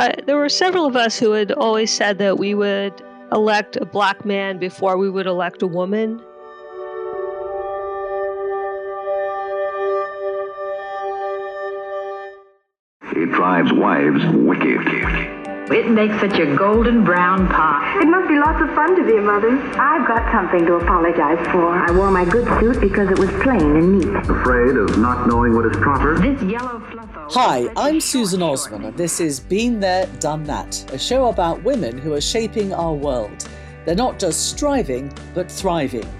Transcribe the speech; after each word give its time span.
Uh, 0.00 0.08
there 0.24 0.38
were 0.38 0.48
several 0.48 0.86
of 0.86 0.96
us 0.96 1.18
who 1.18 1.32
had 1.32 1.52
always 1.52 1.92
said 1.92 2.16
that 2.16 2.38
we 2.38 2.54
would 2.54 3.02
elect 3.32 3.76
a 3.76 3.84
black 3.84 4.24
man 4.24 4.56
before 4.56 4.96
we 4.96 5.10
would 5.10 5.26
elect 5.26 5.60
a 5.60 5.66
woman. 5.66 6.18
It 13.12 13.30
drives 13.32 13.74
wives 13.74 14.24
wicked. 14.36 14.80
It 15.70 15.90
makes 15.90 16.18
such 16.18 16.38
a 16.40 16.56
golden 16.56 17.04
brown 17.04 17.46
pot. 17.46 18.02
It 18.02 18.06
must 18.08 18.26
be 18.26 18.36
lots 18.36 18.60
of 18.62 18.74
fun 18.74 18.96
to 18.96 19.04
be 19.04 19.18
a 19.18 19.20
mother. 19.20 19.50
I've 19.78 20.08
got 20.08 20.32
something 20.32 20.64
to 20.64 20.76
apologize 20.76 21.46
for. 21.52 21.76
I 21.76 21.92
wore 21.92 22.10
my 22.10 22.24
good 22.24 22.48
suit 22.58 22.80
because 22.80 23.10
it 23.10 23.18
was 23.18 23.28
plain 23.42 23.76
and 23.76 23.98
neat. 23.98 24.08
Afraid 24.30 24.76
of 24.76 24.98
not 24.98 25.28
knowing 25.28 25.54
what 25.54 25.66
is 25.66 25.76
proper? 25.76 26.18
This 26.18 26.42
yellow 26.42 26.80
fluffo. 26.80 26.89
Hi, 27.34 27.68
I'm 27.76 28.00
Susan 28.00 28.42
Osman, 28.42 28.86
and 28.86 28.96
this 28.96 29.20
is 29.20 29.38
Been 29.38 29.78
There, 29.78 30.06
Done 30.18 30.42
That, 30.42 30.92
a 30.92 30.98
show 30.98 31.28
about 31.28 31.62
women 31.62 31.96
who 31.96 32.12
are 32.14 32.20
shaping 32.20 32.74
our 32.74 32.92
world. 32.92 33.48
They're 33.86 33.94
not 33.94 34.18
just 34.18 34.50
striving, 34.50 35.12
but 35.32 35.48
thriving. 35.48 36.12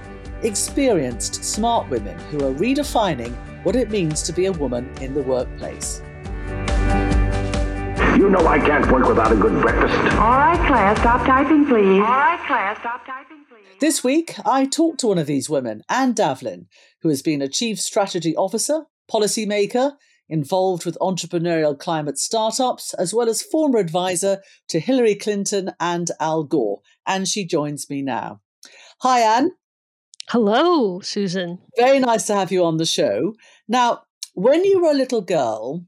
Experienced, 0.45 1.45
smart 1.45 1.91
women 1.91 2.17
who 2.31 2.47
are 2.47 2.55
redefining 2.55 3.35
what 3.65 3.75
it 3.75 3.91
means 3.91 4.23
to 4.23 4.33
be 4.33 4.47
a 4.47 4.53
woman 4.53 4.89
in 5.01 5.13
the 5.13 5.23
workplace. 5.25 6.01
You 8.17 8.31
know 8.31 8.47
I 8.47 8.61
can't 8.61 8.89
work 8.93 9.09
without 9.09 9.33
a 9.33 9.37
good 9.37 9.61
breakfast. 9.61 10.15
All 10.15 10.31
right, 10.31 10.65
class, 10.69 10.97
stop 11.01 11.27
typing, 11.27 11.67
please. 11.67 12.03
All 12.03 12.21
right, 12.21 12.41
class, 12.47 12.79
stop 12.79 13.05
typing, 13.05 13.45
please. 13.49 13.81
This 13.81 14.05
week, 14.05 14.37
I 14.47 14.65
talked 14.65 15.01
to 15.01 15.09
one 15.09 15.19
of 15.19 15.27
these 15.27 15.51
women, 15.51 15.83
Ann 15.89 16.15
Davlin, 16.15 16.67
who 17.03 17.09
has 17.09 17.21
been 17.21 17.43
a 17.43 17.49
Chief 17.49 17.81
Strategy 17.81 18.37
Officer, 18.37 18.85
policymaker, 19.11 19.95
involved 20.31 20.87
with 20.87 20.97
entrepreneurial 21.01 21.79
climate 21.79 22.17
startups, 22.17 22.95
as 22.95 23.13
well 23.13 23.29
as 23.29 23.43
former 23.43 23.79
advisor 23.79 24.41
to 24.69 24.81
Hillary 24.81 25.17
Clinton 25.17 25.73
and 25.79 26.11
Al 26.21 26.45
Gore. 26.45 26.81
And 27.07 27.29
she 27.29 27.45
joins 27.45 27.91
me 27.91 28.01
now. 28.01 28.41
Hi, 29.03 29.21
Ann. 29.21 29.51
Hello, 30.29 31.01
Susan. 31.01 31.59
Very 31.77 31.99
nice 31.99 32.27
to 32.29 32.35
have 32.35 32.53
you 32.53 32.65
on 32.65 32.77
the 32.77 32.87
show. 32.87 33.35
Now, 33.69 34.05
when 34.35 34.65
you 34.65 34.81
were 34.81 34.93
a 34.93 34.95
little 34.95 35.23
girl, 35.23 35.85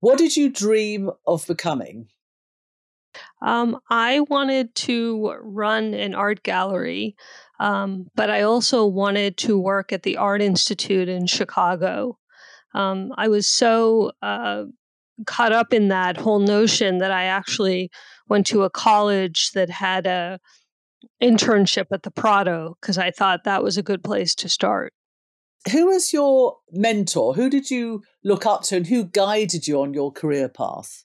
what 0.00 0.18
did 0.18 0.36
you 0.36 0.50
dream 0.50 1.10
of 1.26 1.46
becoming? 1.46 2.08
Um, 3.40 3.78
I 3.88 4.20
wanted 4.20 4.74
to 4.76 5.34
run 5.42 5.94
an 5.94 6.14
art 6.14 6.42
gallery, 6.42 7.16
um, 7.58 8.08
but 8.14 8.30
I 8.30 8.42
also 8.42 8.86
wanted 8.86 9.36
to 9.38 9.58
work 9.58 9.92
at 9.92 10.02
the 10.02 10.16
Art 10.16 10.42
Institute 10.42 11.08
in 11.08 11.26
Chicago. 11.26 12.18
Um, 12.74 13.12
I 13.16 13.28
was 13.28 13.46
so 13.46 14.12
uh, 14.22 14.64
caught 15.26 15.52
up 15.52 15.72
in 15.72 15.88
that 15.88 16.16
whole 16.16 16.38
notion 16.38 16.98
that 16.98 17.10
I 17.10 17.24
actually 17.24 17.90
went 18.28 18.46
to 18.48 18.62
a 18.62 18.70
college 18.70 19.50
that 19.52 19.70
had 19.70 20.06
a 20.06 20.38
internship 21.22 21.86
at 21.92 22.02
the 22.02 22.10
Prado 22.10 22.76
because 22.80 22.98
I 22.98 23.10
thought 23.10 23.44
that 23.44 23.62
was 23.62 23.76
a 23.76 23.82
good 23.82 24.02
place 24.02 24.34
to 24.36 24.48
start. 24.48 24.92
Who 25.72 25.86
was 25.86 26.12
your 26.12 26.56
mentor? 26.70 27.34
Who 27.34 27.50
did 27.50 27.70
you 27.70 28.02
look 28.24 28.46
up 28.46 28.62
to 28.64 28.76
and 28.76 28.86
who 28.86 29.04
guided 29.04 29.66
you 29.66 29.80
on 29.80 29.92
your 29.92 30.12
career 30.12 30.48
path? 30.48 31.04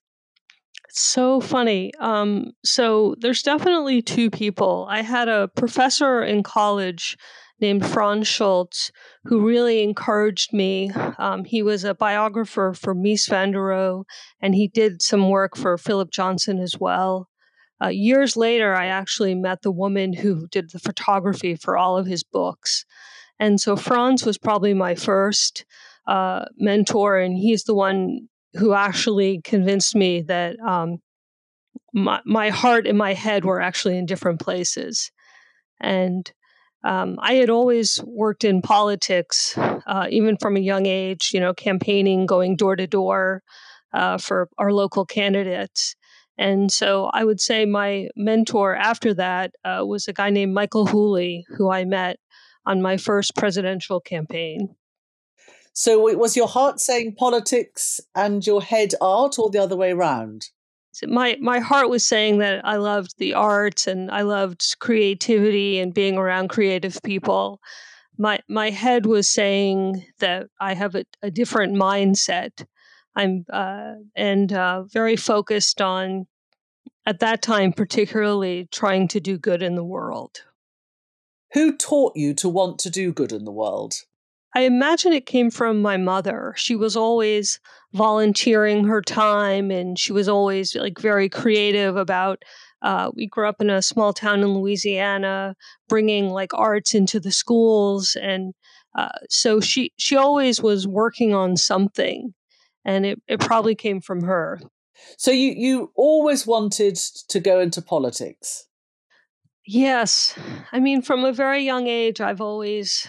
It's 0.89 1.01
so 1.01 1.41
funny. 1.41 1.91
Um, 1.99 2.51
so 2.63 3.15
there's 3.19 3.41
definitely 3.41 4.01
two 4.01 4.29
people. 4.29 4.85
I 4.89 5.01
had 5.01 5.27
a 5.27 5.47
professor 5.47 6.21
in 6.21 6.43
college 6.43 7.17
named 7.63 7.85
Franz 7.85 8.27
Schulze, 8.27 8.91
who 9.23 9.47
really 9.47 9.81
encouraged 9.81 10.51
me. 10.51 10.91
Um, 11.17 11.45
he 11.45 11.63
was 11.63 11.85
a 11.85 11.95
biographer 11.95 12.73
for 12.73 12.93
Mies 12.93 13.27
van 13.29 13.51
der 13.51 13.59
Rohe, 13.59 14.03
and 14.41 14.53
he 14.53 14.67
did 14.67 15.01
some 15.01 15.29
work 15.29 15.55
for 15.55 15.77
Philip 15.77 16.11
Johnson 16.11 16.59
as 16.59 16.77
well. 16.77 17.29
Uh, 17.81 17.87
years 17.87 18.35
later, 18.35 18.75
I 18.75 18.87
actually 18.87 19.33
met 19.33 19.61
the 19.61 19.71
woman 19.71 20.11
who 20.11 20.45
did 20.47 20.71
the 20.71 20.79
photography 20.79 21.55
for 21.55 21.77
all 21.77 21.97
of 21.97 22.05
his 22.05 22.23
books. 22.23 22.85
And 23.39 23.61
so 23.61 23.77
Franz 23.77 24.25
was 24.25 24.37
probably 24.37 24.73
my 24.73 24.93
first 24.93 25.65
uh, 26.05 26.43
mentor, 26.57 27.17
and 27.17 27.37
he's 27.37 27.63
the 27.63 27.73
one 27.73 28.27
who 28.55 28.73
actually 28.73 29.41
convinced 29.41 29.95
me 29.95 30.21
that 30.23 30.59
um, 30.59 30.97
my, 31.93 32.19
my 32.25 32.49
heart 32.49 32.85
and 32.87 32.97
my 32.97 33.13
head 33.13 33.45
were 33.45 33.61
actually 33.61 33.97
in 33.97 34.05
different 34.05 34.41
places. 34.41 35.11
And 35.79 36.29
um, 36.83 37.17
I 37.19 37.35
had 37.35 37.49
always 37.49 38.01
worked 38.03 38.43
in 38.43 38.61
politics, 38.61 39.57
uh, 39.57 40.07
even 40.09 40.37
from 40.37 40.57
a 40.57 40.61
young 40.61 40.85
age, 40.85 41.31
you 41.33 41.39
know, 41.39 41.53
campaigning, 41.53 42.25
going 42.25 42.55
door 42.55 42.75
to 42.75 42.87
door 42.87 43.41
uh, 43.93 44.17
for 44.17 44.49
our 44.57 44.71
local 44.73 45.05
candidates. 45.05 45.95
And 46.37 46.71
so 46.71 47.09
I 47.13 47.23
would 47.23 47.39
say 47.39 47.65
my 47.65 48.09
mentor 48.15 48.75
after 48.75 49.13
that 49.13 49.51
uh, 49.63 49.83
was 49.85 50.07
a 50.07 50.13
guy 50.13 50.29
named 50.29 50.53
Michael 50.53 50.87
Whouley, 50.87 51.43
who 51.57 51.71
I 51.71 51.85
met 51.85 52.17
on 52.65 52.81
my 52.81 52.97
first 52.97 53.35
presidential 53.35 53.99
campaign. 53.99 54.75
So 55.73 55.99
was 56.15 56.35
your 56.35 56.47
heart 56.47 56.79
saying 56.79 57.15
politics 57.15 57.99
and 58.15 58.45
your 58.45 58.61
head 58.61 58.93
art 59.01 59.39
or 59.39 59.49
the 59.49 59.59
other 59.59 59.75
way 59.75 59.91
around? 59.91 60.49
My 61.05 61.37
my 61.41 61.59
heart 61.59 61.89
was 61.89 62.05
saying 62.05 62.37
that 62.39 62.65
I 62.65 62.75
loved 62.75 63.17
the 63.17 63.33
arts 63.33 63.87
and 63.87 64.11
I 64.11 64.21
loved 64.21 64.75
creativity 64.79 65.79
and 65.79 65.93
being 65.93 66.17
around 66.17 66.49
creative 66.49 66.99
people. 67.03 67.59
My 68.17 68.39
my 68.47 68.69
head 68.69 69.05
was 69.05 69.29
saying 69.29 70.05
that 70.19 70.47
I 70.59 70.73
have 70.75 70.95
a, 70.95 71.05
a 71.21 71.31
different 71.31 71.75
mindset. 71.75 72.65
I'm 73.15 73.45
uh, 73.51 73.93
and 74.15 74.53
uh, 74.53 74.83
very 74.83 75.15
focused 75.15 75.81
on 75.81 76.27
at 77.05 77.19
that 77.19 77.41
time, 77.41 77.73
particularly 77.73 78.67
trying 78.71 79.07
to 79.09 79.19
do 79.19 79.37
good 79.37 79.63
in 79.63 79.75
the 79.75 79.83
world. 79.83 80.43
Who 81.53 81.75
taught 81.75 82.13
you 82.15 82.33
to 82.35 82.49
want 82.49 82.79
to 82.79 82.89
do 82.89 83.13
good 83.13 83.31
in 83.31 83.45
the 83.45 83.51
world? 83.51 83.93
I 84.55 84.61
imagine 84.61 85.13
it 85.13 85.25
came 85.25 85.49
from 85.49 85.81
my 85.81 85.97
mother. 85.97 86.53
She 86.55 86.75
was 86.75 86.95
always 86.95 87.59
volunteering 87.93 88.85
her 88.85 89.01
time 89.01 89.71
and 89.71 89.97
she 89.97 90.13
was 90.13 90.29
always 90.29 90.75
like 90.75 90.99
very 90.99 91.29
creative 91.29 91.95
about 91.95 92.43
uh, 92.83 93.09
we 93.15 93.27
grew 93.27 93.47
up 93.47 93.61
in 93.61 93.69
a 93.69 93.81
small 93.81 94.13
town 94.13 94.41
in 94.41 94.53
Louisiana, 94.53 95.55
bringing 95.87 96.29
like 96.29 96.53
arts 96.53 96.93
into 96.93 97.19
the 97.19 97.31
schools, 97.31 98.17
and 98.21 98.53
uh, 98.93 99.07
so 99.29 99.61
she 99.61 99.93
she 99.97 100.17
always 100.17 100.61
was 100.61 100.85
working 100.85 101.33
on 101.33 101.55
something, 101.55 102.33
and 102.83 103.05
it, 103.05 103.21
it 103.27 103.39
probably 103.39 103.73
came 103.73 104.01
from 104.01 104.23
her. 104.23 104.59
So 105.17 105.31
you 105.31 105.53
you 105.55 105.91
always 105.95 106.45
wanted 106.45 106.97
to 107.29 107.39
go 107.39 107.61
into 107.61 107.81
politics. 107.81 108.65
Yes. 109.65 110.37
I 110.71 110.79
mean, 110.79 111.01
from 111.01 111.23
a 111.23 111.31
very 111.31 111.63
young 111.63 111.87
age, 111.87 112.19
I've 112.19 112.41
always 112.41 113.07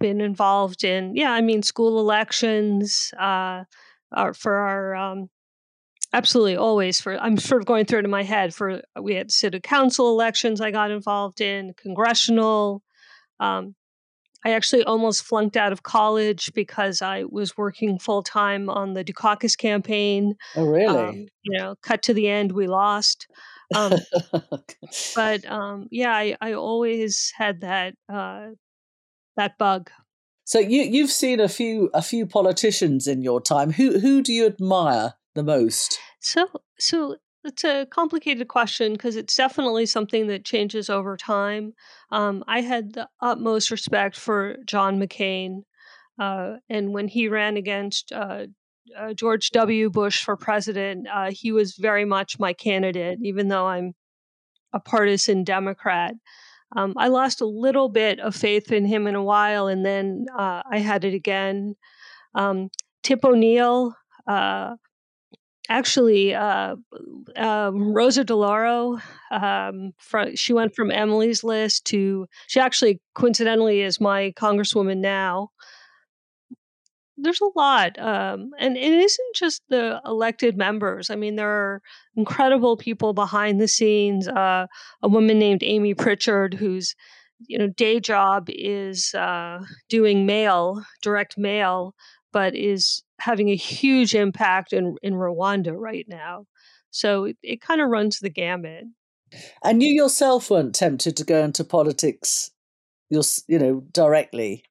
been 0.00 0.20
involved 0.20 0.84
in, 0.84 1.14
yeah, 1.14 1.32
I 1.32 1.40
mean, 1.40 1.62
school 1.62 2.00
elections 2.00 3.12
uh, 3.18 3.64
are 4.12 4.34
for 4.34 4.54
our, 4.54 4.94
um, 4.94 5.28
absolutely 6.12 6.56
always 6.56 7.00
for, 7.00 7.16
I'm 7.18 7.36
sort 7.36 7.62
of 7.62 7.66
going 7.66 7.84
through 7.84 8.00
it 8.00 8.04
in 8.04 8.10
my 8.10 8.22
head 8.22 8.54
for, 8.54 8.82
we 9.00 9.14
had 9.14 9.30
city 9.30 9.60
council 9.60 10.10
elections 10.10 10.60
I 10.60 10.70
got 10.70 10.90
involved 10.90 11.40
in, 11.40 11.74
congressional. 11.76 12.82
Um, 13.38 13.74
I 14.44 14.52
actually 14.52 14.82
almost 14.84 15.22
flunked 15.22 15.56
out 15.56 15.72
of 15.72 15.84
college 15.84 16.52
because 16.52 17.00
I 17.00 17.24
was 17.24 17.56
working 17.56 17.98
full 17.98 18.22
time 18.22 18.68
on 18.68 18.94
the 18.94 19.04
Dukakis 19.04 19.56
campaign. 19.56 20.34
Oh, 20.56 20.66
really? 20.66 20.98
Um, 20.98 21.26
you 21.42 21.58
know, 21.58 21.76
cut 21.82 22.02
to 22.02 22.14
the 22.14 22.28
end, 22.28 22.52
we 22.52 22.66
lost. 22.66 23.28
Um, 23.74 23.92
but 25.14 25.44
um, 25.46 25.88
yeah, 25.90 26.12
I, 26.12 26.36
I 26.40 26.52
always 26.54 27.32
had 27.36 27.60
that 27.60 27.94
uh, 28.12 28.48
that 29.36 29.58
bug. 29.58 29.90
So 30.44 30.58
you 30.58 30.82
you've 30.82 31.10
seen 31.10 31.40
a 31.40 31.48
few 31.48 31.90
a 31.94 32.02
few 32.02 32.26
politicians 32.26 33.06
in 33.06 33.22
your 33.22 33.40
time. 33.40 33.72
Who 33.72 33.98
who 33.98 34.22
do 34.22 34.32
you 34.32 34.46
admire 34.46 35.14
the 35.34 35.42
most? 35.42 35.98
So 36.20 36.48
so 36.78 37.16
it's 37.44 37.64
a 37.64 37.86
complicated 37.90 38.48
question 38.48 38.92
because 38.92 39.16
it's 39.16 39.36
definitely 39.36 39.86
something 39.86 40.28
that 40.28 40.44
changes 40.44 40.88
over 40.88 41.16
time. 41.16 41.74
Um, 42.10 42.44
I 42.46 42.60
had 42.60 42.92
the 42.92 43.08
utmost 43.20 43.70
respect 43.70 44.16
for 44.16 44.56
John 44.64 45.00
McCain, 45.00 45.62
uh, 46.18 46.56
and 46.68 46.92
when 46.92 47.08
he 47.08 47.28
ran 47.28 47.56
against 47.56 48.12
uh, 48.12 48.46
uh, 48.98 49.14
George 49.14 49.50
W. 49.50 49.90
Bush 49.90 50.24
for 50.24 50.36
president, 50.36 51.06
uh, 51.12 51.30
he 51.30 51.52
was 51.52 51.76
very 51.76 52.04
much 52.04 52.38
my 52.38 52.52
candidate, 52.52 53.18
even 53.22 53.48
though 53.48 53.66
I'm 53.66 53.94
a 54.72 54.80
partisan 54.80 55.44
Democrat. 55.44 56.14
Um, 56.74 56.94
I 56.96 57.08
lost 57.08 57.40
a 57.40 57.46
little 57.46 57.88
bit 57.88 58.18
of 58.20 58.34
faith 58.34 58.72
in 58.72 58.84
him 58.84 59.06
in 59.06 59.14
a 59.14 59.22
while, 59.22 59.66
and 59.66 59.84
then 59.84 60.26
uh, 60.36 60.62
I 60.70 60.78
had 60.78 61.04
it 61.04 61.14
again. 61.14 61.74
Um, 62.34 62.70
Tip 63.02 63.24
O'Neill, 63.24 63.94
uh, 64.26 64.76
actually, 65.68 66.34
uh, 66.34 66.76
um, 67.36 67.92
Rosa 67.92 68.24
DeLauro, 68.24 69.00
um, 69.30 69.92
she 70.34 70.52
went 70.52 70.74
from 70.74 70.90
Emily's 70.90 71.44
list 71.44 71.84
to, 71.86 72.26
she 72.46 72.60
actually 72.60 73.00
coincidentally 73.14 73.82
is 73.82 74.00
my 74.00 74.32
congresswoman 74.36 74.98
now 74.98 75.50
there's 77.22 77.40
a 77.40 77.58
lot, 77.58 77.98
um, 77.98 78.50
and 78.58 78.76
it 78.76 78.92
isn't 78.92 79.34
just 79.34 79.62
the 79.68 80.00
elected 80.04 80.56
members. 80.56 81.10
I 81.10 81.14
mean, 81.14 81.36
there 81.36 81.48
are 81.48 81.82
incredible 82.16 82.76
people 82.76 83.12
behind 83.14 83.60
the 83.60 83.68
scenes. 83.68 84.28
Uh, 84.28 84.66
a 85.02 85.08
woman 85.08 85.38
named 85.38 85.62
Amy 85.62 85.94
Pritchard, 85.94 86.54
whose 86.54 86.94
you 87.48 87.58
know 87.58 87.68
day 87.68 88.00
job 88.00 88.46
is 88.48 89.14
uh, 89.14 89.64
doing 89.88 90.26
mail, 90.26 90.82
direct 91.00 91.38
mail, 91.38 91.94
but 92.32 92.54
is 92.54 93.02
having 93.20 93.48
a 93.48 93.56
huge 93.56 94.14
impact 94.14 94.72
in 94.72 94.96
in 95.02 95.14
Rwanda 95.14 95.72
right 95.74 96.06
now. 96.08 96.46
So 96.90 97.24
it, 97.24 97.36
it 97.42 97.60
kind 97.60 97.80
of 97.80 97.88
runs 97.88 98.18
the 98.18 98.30
gamut. 98.30 98.84
And 99.64 99.82
you 99.82 99.88
yourself 99.88 100.50
weren't 100.50 100.74
tempted 100.74 101.16
to 101.16 101.24
go 101.24 101.42
into 101.42 101.64
politics, 101.64 102.50
you 103.08 103.22
you 103.48 103.58
know, 103.58 103.80
directly. 103.92 104.64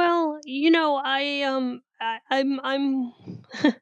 Well, 0.00 0.40
you 0.46 0.70
know, 0.70 0.96
I 0.96 1.42
um, 1.42 1.82
I, 2.00 2.20
I'm 2.30 2.58
I'm 2.60 3.12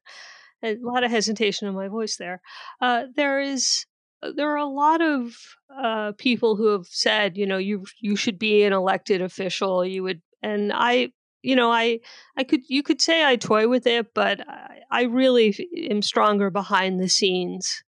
a 0.64 0.76
lot 0.80 1.04
of 1.04 1.12
hesitation 1.12 1.68
in 1.68 1.76
my 1.76 1.86
voice 1.86 2.16
there. 2.16 2.40
Uh, 2.80 3.04
there 3.14 3.40
is 3.40 3.86
uh, 4.20 4.32
there 4.34 4.50
are 4.50 4.56
a 4.56 4.66
lot 4.66 5.00
of 5.00 5.36
uh, 5.70 6.10
people 6.18 6.56
who 6.56 6.72
have 6.72 6.88
said, 6.88 7.36
you 7.36 7.46
know, 7.46 7.56
you 7.56 7.84
you 8.00 8.16
should 8.16 8.36
be 8.36 8.64
an 8.64 8.72
elected 8.72 9.22
official. 9.22 9.84
You 9.84 10.02
would, 10.02 10.20
and 10.42 10.72
I, 10.74 11.12
you 11.42 11.54
know, 11.54 11.70
I 11.70 12.00
I 12.36 12.42
could 12.42 12.62
you 12.68 12.82
could 12.82 13.00
say 13.00 13.24
I 13.24 13.36
toy 13.36 13.68
with 13.68 13.86
it, 13.86 14.12
but 14.12 14.40
I, 14.40 14.80
I 14.90 15.02
really 15.02 15.68
am 15.88 16.02
stronger 16.02 16.50
behind 16.50 17.00
the 17.00 17.08
scenes. 17.08 17.84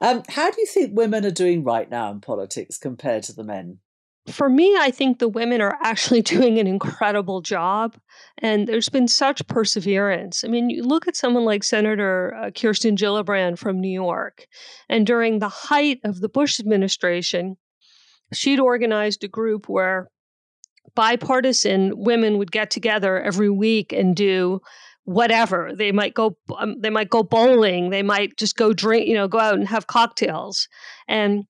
Um, 0.00 0.22
how 0.26 0.50
do 0.50 0.58
you 0.58 0.66
think 0.66 0.96
women 0.96 1.26
are 1.26 1.30
doing 1.30 1.64
right 1.64 1.90
now 1.90 2.10
in 2.12 2.22
politics 2.22 2.78
compared 2.78 3.24
to 3.24 3.34
the 3.34 3.44
men? 3.44 3.80
For 4.30 4.48
me, 4.48 4.76
I 4.78 4.90
think 4.90 5.18
the 5.18 5.28
women 5.28 5.60
are 5.60 5.78
actually 5.82 6.22
doing 6.36 6.58
an 6.58 6.66
incredible 6.66 7.40
job. 7.40 7.96
And 8.38 8.66
there's 8.66 8.88
been 8.88 9.08
such 9.08 9.46
perseverance. 9.46 10.44
I 10.44 10.48
mean, 10.48 10.70
you 10.70 10.82
look 10.82 11.06
at 11.06 11.16
someone 11.16 11.44
like 11.44 11.64
Senator 11.64 12.34
uh, 12.34 12.50
Kirsten 12.50 12.96
Gillibrand 12.96 13.58
from 13.58 13.80
New 13.80 13.92
York. 13.92 14.46
And 14.88 15.06
during 15.06 15.38
the 15.38 15.48
height 15.48 16.00
of 16.04 16.20
the 16.20 16.28
Bush 16.28 16.60
administration, 16.60 17.56
she'd 18.32 18.60
organized 18.60 19.24
a 19.24 19.28
group 19.28 19.68
where 19.68 20.10
bipartisan 20.94 21.92
women 21.96 22.38
would 22.38 22.50
get 22.50 22.70
together 22.70 23.20
every 23.20 23.50
week 23.50 23.92
and 23.92 24.16
do 24.16 24.60
whatever 25.04 25.72
they 25.74 25.92
might 25.92 26.14
go 26.14 26.36
um, 26.58 26.76
they 26.80 26.90
might 26.90 27.08
go 27.08 27.22
bowling 27.22 27.90
they 27.90 28.02
might 28.02 28.36
just 28.36 28.56
go 28.56 28.72
drink 28.72 29.06
you 29.06 29.14
know 29.14 29.26
go 29.26 29.38
out 29.38 29.54
and 29.54 29.66
have 29.66 29.86
cocktails 29.86 30.68
and 31.08 31.44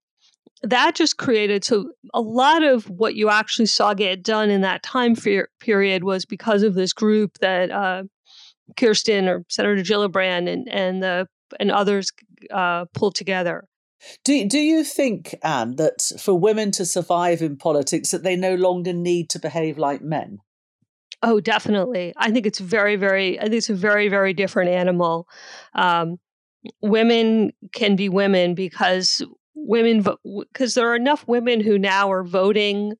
that 0.63 0.95
just 0.95 1.17
created 1.17 1.65
so 1.65 1.91
a 2.13 2.21
lot 2.21 2.63
of 2.63 2.89
what 2.91 3.15
you 3.15 3.31
actually 3.31 3.67
saw 3.67 3.95
get 3.95 4.23
done 4.23 4.51
in 4.51 4.61
that 4.61 4.83
time 4.83 5.15
period 5.61 6.05
was 6.05 6.25
because 6.25 6.63
of 6.63 6.75
this 6.75 6.93
group 6.93 7.39
that 7.39 7.71
uh, 7.71 8.03
Kirsten 8.77 9.29
or 9.29 9.45
Senator 9.49 9.83
Gillibrand 9.83 10.49
and 10.49 10.69
and 10.69 11.03
the 11.03 11.27
and 11.59 11.71
others 11.71 12.13
uh, 12.51 12.85
pulled 12.95 13.15
together. 13.15 13.65
Do 14.25 14.47
do 14.47 14.59
you 14.59 14.85
think, 14.85 15.35
Ann, 15.43 15.77
that 15.77 16.03
for 16.19 16.39
women 16.39 16.71
to 16.73 16.87
survive 16.87 17.43
in 17.43 17.57
politics, 17.57 18.11
that 18.11 18.23
they 18.23 18.37
no 18.37 18.55
longer 18.55 18.93
need 18.93 19.29
to 19.31 19.39
behave 19.39 19.79
like 19.79 20.03
men? 20.03 20.39
Oh, 21.23 21.39
definitely. 21.39 22.15
I 22.17 22.31
think 22.31 22.47
it's 22.47 22.61
very, 22.61 22.97
very. 22.97 23.39
I 23.39 23.45
think 23.45 23.57
it's 23.57 23.71
a 23.71 23.75
very, 23.75 24.09
very 24.09 24.33
different 24.33 24.71
animal. 24.71 25.29
Um, 25.75 26.19
women 26.81 27.53
can 27.75 27.97
be 27.97 28.09
women 28.09 28.55
because 28.55 29.23
women 29.67 30.05
because 30.53 30.75
there 30.75 30.91
are 30.91 30.97
enough 30.97 31.27
women 31.27 31.61
who 31.61 31.79
now 31.79 32.11
are 32.11 32.25
voting 32.25 32.95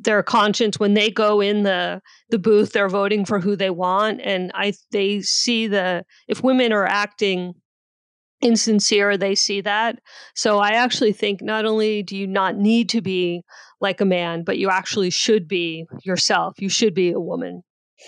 their 0.00 0.22
conscience 0.22 0.80
when 0.80 0.94
they 0.94 1.10
go 1.10 1.40
in 1.40 1.62
the 1.62 2.00
the 2.30 2.38
booth 2.38 2.72
they're 2.72 2.88
voting 2.88 3.24
for 3.24 3.38
who 3.38 3.54
they 3.54 3.70
want 3.70 4.20
and 4.20 4.50
i 4.54 4.72
they 4.90 5.20
see 5.20 5.68
the 5.68 6.04
if 6.26 6.42
women 6.42 6.72
are 6.72 6.86
acting 6.86 7.54
insincere 8.42 9.16
they 9.16 9.34
see 9.34 9.60
that. 9.60 9.98
So 10.34 10.58
i 10.58 10.70
actually 10.70 11.12
think 11.12 11.42
not 11.42 11.64
only 11.64 12.02
do 12.02 12.16
you 12.16 12.26
not 12.26 12.56
need 12.56 12.88
to 12.90 13.00
be 13.00 13.42
like 13.80 14.00
a 14.00 14.04
man 14.06 14.44
but 14.44 14.58
you 14.58 14.70
actually 14.70 15.10
should 15.10 15.46
be 15.46 15.86
yourself. 16.02 16.60
You 16.60 16.68
should 16.68 16.94
be 16.94 17.10
a 17.12 17.20
woman. 17.20 17.62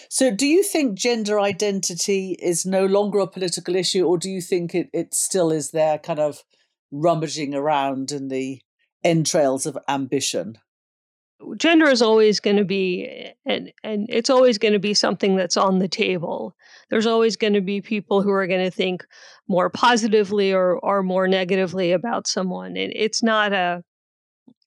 So 0.08 0.34
do 0.34 0.46
you 0.46 0.62
think 0.62 0.96
gender 0.96 1.38
identity 1.38 2.36
is 2.40 2.64
no 2.64 2.86
longer 2.86 3.18
a 3.18 3.26
political 3.26 3.76
issue 3.76 4.06
or 4.06 4.16
do 4.16 4.30
you 4.30 4.40
think 4.40 4.74
it, 4.74 4.88
it 4.92 5.14
still 5.14 5.52
is 5.52 5.70
there 5.70 5.98
kind 5.98 6.18
of 6.18 6.42
rummaging 6.92 7.54
around 7.54 8.12
in 8.12 8.28
the 8.28 8.60
entrails 9.02 9.66
of 9.66 9.76
ambition? 9.88 10.58
Gender 11.56 11.88
is 11.88 12.02
always 12.02 12.38
going 12.38 12.58
to 12.58 12.64
be, 12.64 13.32
and, 13.44 13.72
and 13.82 14.06
it's 14.08 14.30
always 14.30 14.58
going 14.58 14.74
to 14.74 14.78
be 14.78 14.94
something 14.94 15.34
that's 15.34 15.56
on 15.56 15.80
the 15.80 15.88
table. 15.88 16.54
There's 16.88 17.06
always 17.06 17.36
going 17.36 17.54
to 17.54 17.60
be 17.60 17.80
people 17.80 18.22
who 18.22 18.30
are 18.30 18.46
going 18.46 18.64
to 18.64 18.70
think 18.70 19.04
more 19.48 19.68
positively 19.68 20.52
or, 20.52 20.78
or 20.78 21.02
more 21.02 21.26
negatively 21.26 21.90
about 21.90 22.28
someone. 22.28 22.76
And 22.76 22.92
it's 22.94 23.24
not 23.24 23.52
a, 23.52 23.82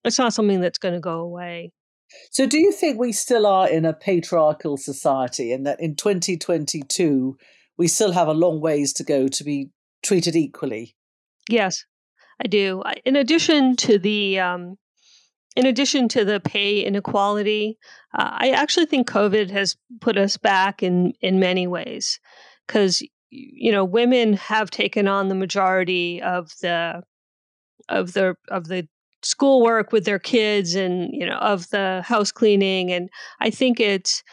it's 0.04 0.19
not 0.19 0.33
something 0.33 0.60
that's 0.60 0.78
going 0.78 0.95
to 0.95 1.00
go 1.00 1.19
away. 1.19 1.71
So, 2.31 2.45
do 2.45 2.60
you 2.60 2.71
think 2.71 3.00
we 3.00 3.12
still 3.12 3.45
are 3.45 3.69
in 3.69 3.86
a 3.86 3.94
patriarchal 3.94 4.78
society 4.78 5.51
and 5.51 5.66
that 5.66 5.80
in 5.80 5.95
2022 5.95 7.38
we 7.78 7.88
still 7.88 8.12
have 8.12 8.28
a 8.28 8.33
long 8.33 8.62
ways 8.62 8.94
to 8.94 9.04
go 9.04 9.28
to 9.28 9.44
be 9.44 9.71
treated 10.04 10.36
equally? 10.36 10.95
Yes. 11.50 11.86
I 12.44 12.48
do. 12.48 12.84
In 13.06 13.16
addition 13.16 13.76
to 13.78 13.98
the 13.98 14.40
um, 14.40 14.78
in 15.56 15.66
addition 15.66 16.08
to 16.10 16.26
the 16.26 16.40
pay 16.40 16.82
inequality, 16.82 17.78
uh, 18.14 18.30
I 18.32 18.50
actually 18.52 18.88
think 18.88 19.10
COVID 19.10 19.50
has 19.52 19.78
put 20.02 20.18
us 20.18 20.38
back 20.38 20.84
in 20.84 21.14
in 21.22 21.40
many 21.40 21.68
ways 21.68 22.20
because 22.68 23.02
you 23.30 23.72
know 23.72 23.86
women 23.86 24.34
have 24.34 24.70
taken 24.70 25.08
on 25.08 25.30
the 25.30 25.36
majority 25.36 26.22
of 26.22 26.52
the 26.62 27.04
of 27.90 28.14
the 28.14 28.36
of 28.50 28.68
the 28.68 28.88
schoolwork 29.24 29.92
with 29.92 30.06
their 30.06 30.20
kids 30.20 30.76
and 30.76 31.10
you 31.12 31.26
know 31.26 31.38
of 31.38 31.70
the 31.70 32.04
house 32.06 32.31
cleaning 32.31 32.92
and 32.92 33.10
I 33.40 33.50
think 33.50 33.80
it's 33.80 34.24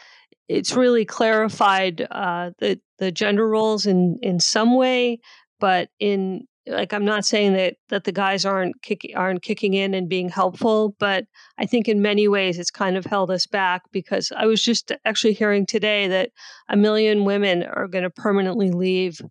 it's 0.49 0.75
really 0.75 1.05
clarified 1.05 2.05
uh, 2.11 2.51
the 2.59 2.79
the 2.99 3.11
gender 3.11 3.47
roles 3.47 3.85
in 3.85 4.19
in 4.21 4.39
some 4.39 4.75
way, 4.75 5.19
but 5.59 5.89
in 5.99 6.47
like 6.67 6.93
I'm 6.93 7.05
not 7.05 7.25
saying 7.25 7.53
that 7.53 7.75
that 7.89 8.03
the 8.03 8.11
guys 8.11 8.45
aren't 8.45 8.81
kicking 8.81 9.15
aren't 9.15 9.41
kicking 9.41 9.73
in 9.73 9.93
and 9.93 10.09
being 10.09 10.29
helpful, 10.29 10.95
but 10.99 11.25
I 11.57 11.65
think 11.65 11.87
in 11.87 12.01
many 12.01 12.27
ways 12.27 12.59
it's 12.59 12.71
kind 12.71 12.97
of 12.97 13.05
held 13.05 13.31
us 13.31 13.45
back 13.47 13.83
because 13.91 14.31
I 14.35 14.45
was 14.45 14.63
just 14.63 14.91
actually 15.05 15.33
hearing 15.33 15.65
today 15.65 16.07
that 16.07 16.31
a 16.69 16.77
million 16.77 17.25
women 17.25 17.63
are 17.63 17.87
going 17.87 18.03
to 18.03 18.09
permanently 18.09 18.71
leave 18.71 19.21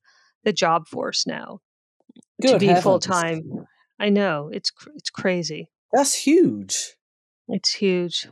the 0.44 0.52
job 0.52 0.86
force 0.88 1.26
now 1.26 1.60
Good 2.40 2.52
to 2.52 2.58
be 2.58 2.74
full 2.80 2.98
time. 2.98 3.66
I 3.98 4.08
know 4.08 4.50
it's 4.52 4.72
it's 4.96 5.10
crazy. 5.10 5.70
That's 5.92 6.14
huge. 6.14 6.96
It's 7.48 7.74
huge. 7.74 8.28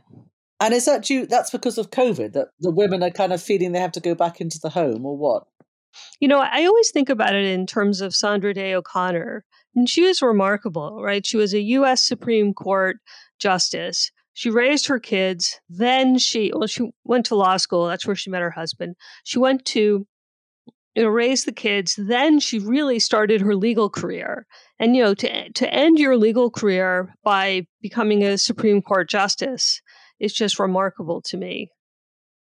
And 0.59 0.73
is 0.73 0.85
that 0.85 1.03
due? 1.03 1.25
That's 1.25 1.49
because 1.49 1.77
of 1.77 1.89
COVID 1.89 2.33
that 2.33 2.49
the 2.59 2.71
women 2.71 3.01
are 3.01 3.09
kind 3.09 3.33
of 3.33 3.41
feeling 3.41 3.71
they 3.71 3.79
have 3.79 3.91
to 3.93 3.99
go 3.99 4.13
back 4.13 4.39
into 4.39 4.59
the 4.61 4.69
home, 4.69 5.05
or 5.05 5.17
what? 5.17 5.47
You 6.19 6.27
know, 6.27 6.39
I 6.39 6.65
always 6.65 6.91
think 6.91 7.09
about 7.09 7.35
it 7.35 7.45
in 7.45 7.65
terms 7.65 8.01
of 8.01 8.15
Sandra 8.15 8.53
Day 8.53 8.73
O'Connor. 8.73 9.43
And 9.75 9.89
she 9.89 10.01
was 10.01 10.21
remarkable, 10.21 11.01
right? 11.01 11.25
She 11.25 11.37
was 11.37 11.53
a 11.53 11.61
U.S. 11.61 12.03
Supreme 12.03 12.53
Court 12.53 12.97
justice. 13.39 14.11
She 14.33 14.49
raised 14.49 14.87
her 14.87 14.99
kids. 14.99 15.59
Then 15.69 16.17
she, 16.17 16.51
well, 16.53 16.67
she 16.67 16.91
went 17.03 17.25
to 17.27 17.35
law 17.35 17.57
school. 17.57 17.87
That's 17.87 18.05
where 18.05 18.15
she 18.15 18.29
met 18.29 18.41
her 18.41 18.51
husband. 18.51 18.95
She 19.23 19.39
went 19.39 19.65
to, 19.65 20.05
you 20.95 21.03
know, 21.03 21.09
raise 21.09 21.45
the 21.45 21.51
kids. 21.51 21.95
Then 21.97 22.39
she 22.39 22.59
really 22.59 22.99
started 22.99 23.41
her 23.41 23.55
legal 23.55 23.89
career. 23.89 24.45
And, 24.79 24.95
you 24.95 25.03
know, 25.03 25.13
to, 25.15 25.33
eh, 25.33 25.49
to 25.55 25.73
end 25.73 25.99
your 25.99 26.17
legal 26.17 26.49
career 26.49 27.13
by 27.23 27.65
becoming 27.81 28.23
a 28.23 28.37
Supreme 28.37 28.81
Court 28.81 29.09
justice 29.09 29.81
is 30.19 30.33
just 30.33 30.59
remarkable 30.59 31.21
to 31.23 31.37
me. 31.37 31.69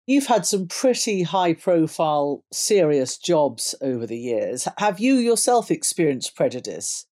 You've 0.09 0.27
had 0.27 0.47
some 0.47 0.69
pretty 0.69 1.23
high 1.23 1.53
profile, 1.53 2.43
serious 2.51 3.19
jobs 3.19 3.75
over 3.83 4.07
the 4.07 4.17
years. 4.17 4.67
Have 4.79 4.99
you 4.99 5.17
yourself 5.17 5.71
experienced 5.71 6.35
prejudice? 6.35 7.05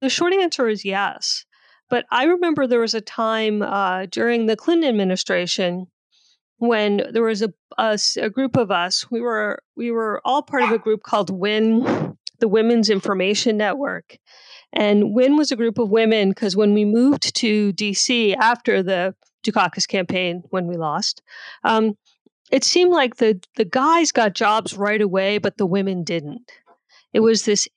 The 0.00 0.08
short 0.08 0.32
answer 0.32 0.68
is 0.68 0.86
yes. 0.86 1.44
But 1.90 2.06
I 2.10 2.24
remember 2.24 2.66
there 2.66 2.80
was 2.80 2.94
a 2.94 3.02
time 3.02 3.60
uh, 3.60 4.06
during 4.06 4.46
the 4.46 4.56
Clinton 4.56 4.88
administration 4.88 5.88
when 6.56 7.02
there 7.12 7.24
was 7.24 7.42
a, 7.42 7.52
a, 7.76 7.98
a, 8.16 8.30
group 8.30 8.56
of 8.56 8.70
us. 8.70 9.10
We 9.10 9.20
were 9.20 9.62
we 9.76 9.90
were 9.90 10.22
all 10.24 10.42
part 10.42 10.62
of 10.62 10.70
a 10.70 10.78
group 10.78 11.02
called 11.02 11.28
WIN, 11.28 12.16
the 12.38 12.48
Women's 12.48 12.88
Information 12.88 13.58
Network, 13.58 14.16
and 14.72 15.12
WIN 15.12 15.36
was 15.36 15.52
a 15.52 15.56
group 15.56 15.76
of 15.76 15.90
women 15.90 16.30
because 16.30 16.56
when 16.56 16.72
we 16.72 16.86
moved 16.86 17.36
to 17.36 17.70
DC 17.74 18.34
after 18.38 18.82
the 18.82 19.14
Dukakis 19.50 19.86
campaign 19.86 20.42
when 20.50 20.66
we 20.66 20.76
lost. 20.76 21.22
Um, 21.64 21.96
it 22.50 22.64
seemed 22.64 22.92
like 22.92 23.16
the 23.16 23.40
the 23.56 23.64
guys 23.64 24.12
got 24.12 24.34
jobs 24.34 24.76
right 24.76 25.00
away, 25.00 25.38
but 25.38 25.56
the 25.56 25.66
women 25.66 26.04
didn't. 26.04 26.50
It 27.12 27.20
was 27.20 27.44
this 27.44 27.68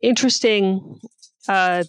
interesting 0.00 1.00
uh, 1.48 1.84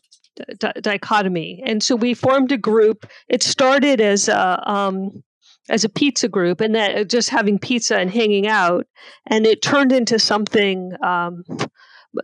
dichotomy, 0.82 1.64
and 1.66 1.82
so 1.82 1.96
we 1.96 2.14
formed 2.14 2.52
a 2.52 2.58
group. 2.58 3.06
It 3.28 3.44
started 3.44 4.02
as 4.02 4.28
a, 4.30 4.70
um, 4.70 5.24
as 5.70 5.84
a 5.84 5.90
pizza 5.90 6.28
group 6.28 6.62
and 6.62 6.76
that 6.76 6.96
uh, 6.96 7.04
just 7.04 7.30
having 7.30 7.60
pizza 7.60 7.98
and 7.98 8.12
hanging 8.12 8.48
out 8.48 8.86
and 9.28 9.46
it 9.46 9.62
turned 9.62 9.92
into 9.92 10.20
something 10.20 10.94
um, 11.04 11.44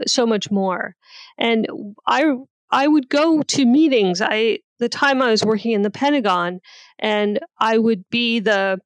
so 0.05 0.25
much 0.25 0.51
more 0.51 0.95
and 1.37 1.67
i 2.05 2.25
i 2.69 2.87
would 2.87 3.09
go 3.09 3.41
to 3.41 3.65
meetings 3.65 4.21
i 4.21 4.59
the 4.79 4.89
time 4.89 5.21
i 5.21 5.29
was 5.29 5.45
working 5.45 5.71
in 5.71 5.81
the 5.81 5.91
pentagon 5.91 6.59
and 7.00 7.39
i 7.59 7.77
would 7.77 8.03
be 8.09 8.39
the 8.39 8.79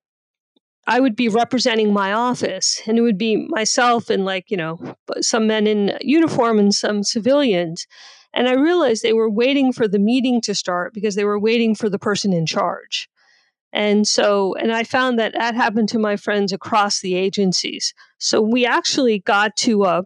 I 0.85 0.99
would 0.99 1.15
be 1.15 1.29
representing 1.29 1.93
my 1.93 2.11
office, 2.11 2.81
and 2.85 2.97
it 2.97 3.01
would 3.01 3.17
be 3.17 3.47
myself 3.47 4.09
and 4.09 4.25
like 4.25 4.51
you 4.51 4.57
know 4.57 4.95
some 5.21 5.47
men 5.47 5.65
in 5.65 5.97
uniform 6.01 6.59
and 6.59 6.73
some 6.73 7.03
civilians. 7.03 7.87
And 8.33 8.47
I 8.47 8.53
realized 8.53 9.03
they 9.03 9.13
were 9.13 9.29
waiting 9.29 9.71
for 9.71 9.87
the 9.87 9.99
meeting 9.99 10.41
to 10.41 10.55
start 10.55 10.93
because 10.93 11.15
they 11.15 11.23
were 11.23 11.39
waiting 11.39 11.75
for 11.75 11.87
the 11.87 11.99
person 11.99 12.33
in 12.33 12.45
charge. 12.45 13.07
And 13.71 14.07
so, 14.07 14.55
and 14.55 14.71
I 14.71 14.83
found 14.83 15.19
that 15.19 15.33
that 15.33 15.55
happened 15.55 15.89
to 15.89 15.99
my 15.99 16.15
friends 16.15 16.51
across 16.51 16.99
the 16.99 17.15
agencies. 17.15 17.93
So 18.17 18.41
we 18.41 18.65
actually 18.65 19.19
got 19.19 19.55
to 19.57 19.83
a 19.83 20.03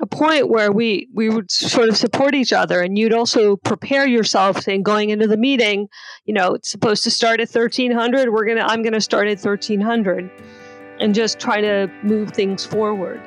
a 0.00 0.06
point 0.06 0.48
where 0.48 0.70
we 0.70 1.08
we 1.14 1.28
would 1.28 1.50
sort 1.50 1.88
of 1.88 1.96
support 1.96 2.34
each 2.34 2.52
other 2.52 2.80
and 2.80 2.98
you'd 2.98 3.14
also 3.14 3.56
prepare 3.56 4.06
yourself 4.06 4.60
saying 4.60 4.82
going 4.82 5.10
into 5.10 5.26
the 5.26 5.36
meeting 5.36 5.88
you 6.24 6.34
know 6.34 6.54
it's 6.54 6.70
supposed 6.70 7.02
to 7.04 7.10
start 7.10 7.40
at 7.40 7.48
1300 7.48 8.30
we're 8.30 8.46
gonna 8.46 8.66
i'm 8.66 8.82
gonna 8.82 9.00
start 9.00 9.26
at 9.26 9.38
1300 9.38 10.30
and 11.00 11.14
just 11.14 11.38
try 11.38 11.60
to 11.60 11.90
move 12.02 12.30
things 12.30 12.64
forward 12.64 13.20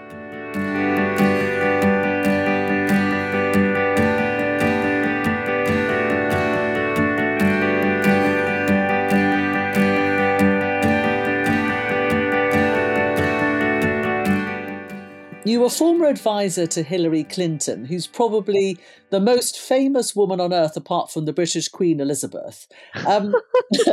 You 15.50 15.62
were 15.62 15.70
former 15.72 16.06
advisor 16.06 16.68
to 16.68 16.84
Hillary 16.84 17.24
Clinton, 17.24 17.86
who's 17.86 18.06
probably 18.06 18.78
the 19.10 19.20
most 19.20 19.58
famous 19.58 20.16
woman 20.16 20.40
on 20.40 20.54
earth 20.54 20.78
apart 20.78 21.10
from 21.10 21.26
the 21.26 21.34
British 21.34 21.70
Queen 21.70 22.00
Elizabeth. 22.00 22.68
Um, 23.08 23.34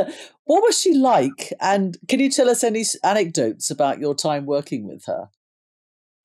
what 0.45 0.61
was 0.61 0.79
she 0.79 0.93
like? 0.93 1.51
And 1.59 1.97
can 2.07 2.19
you 2.19 2.29
tell 2.29 2.47
us 2.47 2.63
any 2.63 2.83
anecdotes 3.03 3.71
about 3.71 3.99
your 3.99 4.13
time 4.13 4.45
working 4.45 4.87
with 4.87 5.05
her? 5.05 5.29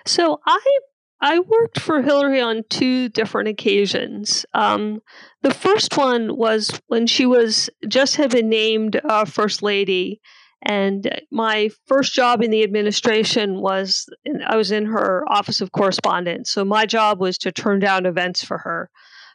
So 0.05 0.39
I 0.45 0.61
I 1.23 1.39
worked 1.39 1.81
for 1.81 2.03
Hillary 2.03 2.43
on 2.43 2.65
two 2.69 3.09
different 3.09 3.49
occasions. 3.49 4.45
Um, 4.53 5.01
the 5.41 5.55
first 5.55 5.97
one 5.97 6.37
was 6.37 6.79
when 6.89 7.07
she 7.07 7.25
was 7.25 7.71
just 7.89 8.17
had 8.17 8.33
been 8.33 8.51
named 8.51 9.01
uh, 9.03 9.25
first 9.25 9.63
lady, 9.63 10.21
and 10.65 11.21
my 11.31 11.71
first 11.87 12.15
job 12.15 12.41
in 12.41 12.51
the 12.51 12.63
administration 12.63 13.61
was 13.61 14.07
I 14.47 14.57
was 14.57 14.71
in 14.71 14.87
her 14.87 15.25
office 15.29 15.61
of 15.61 15.73
correspondence. 15.73 16.51
So 16.51 16.65
my 16.65 16.87
job 16.87 17.19
was 17.19 17.37
to 17.39 17.51
turn 17.51 17.81
down 17.81 18.07
events 18.07 18.45
for 18.45 18.59
her, 18.59 18.89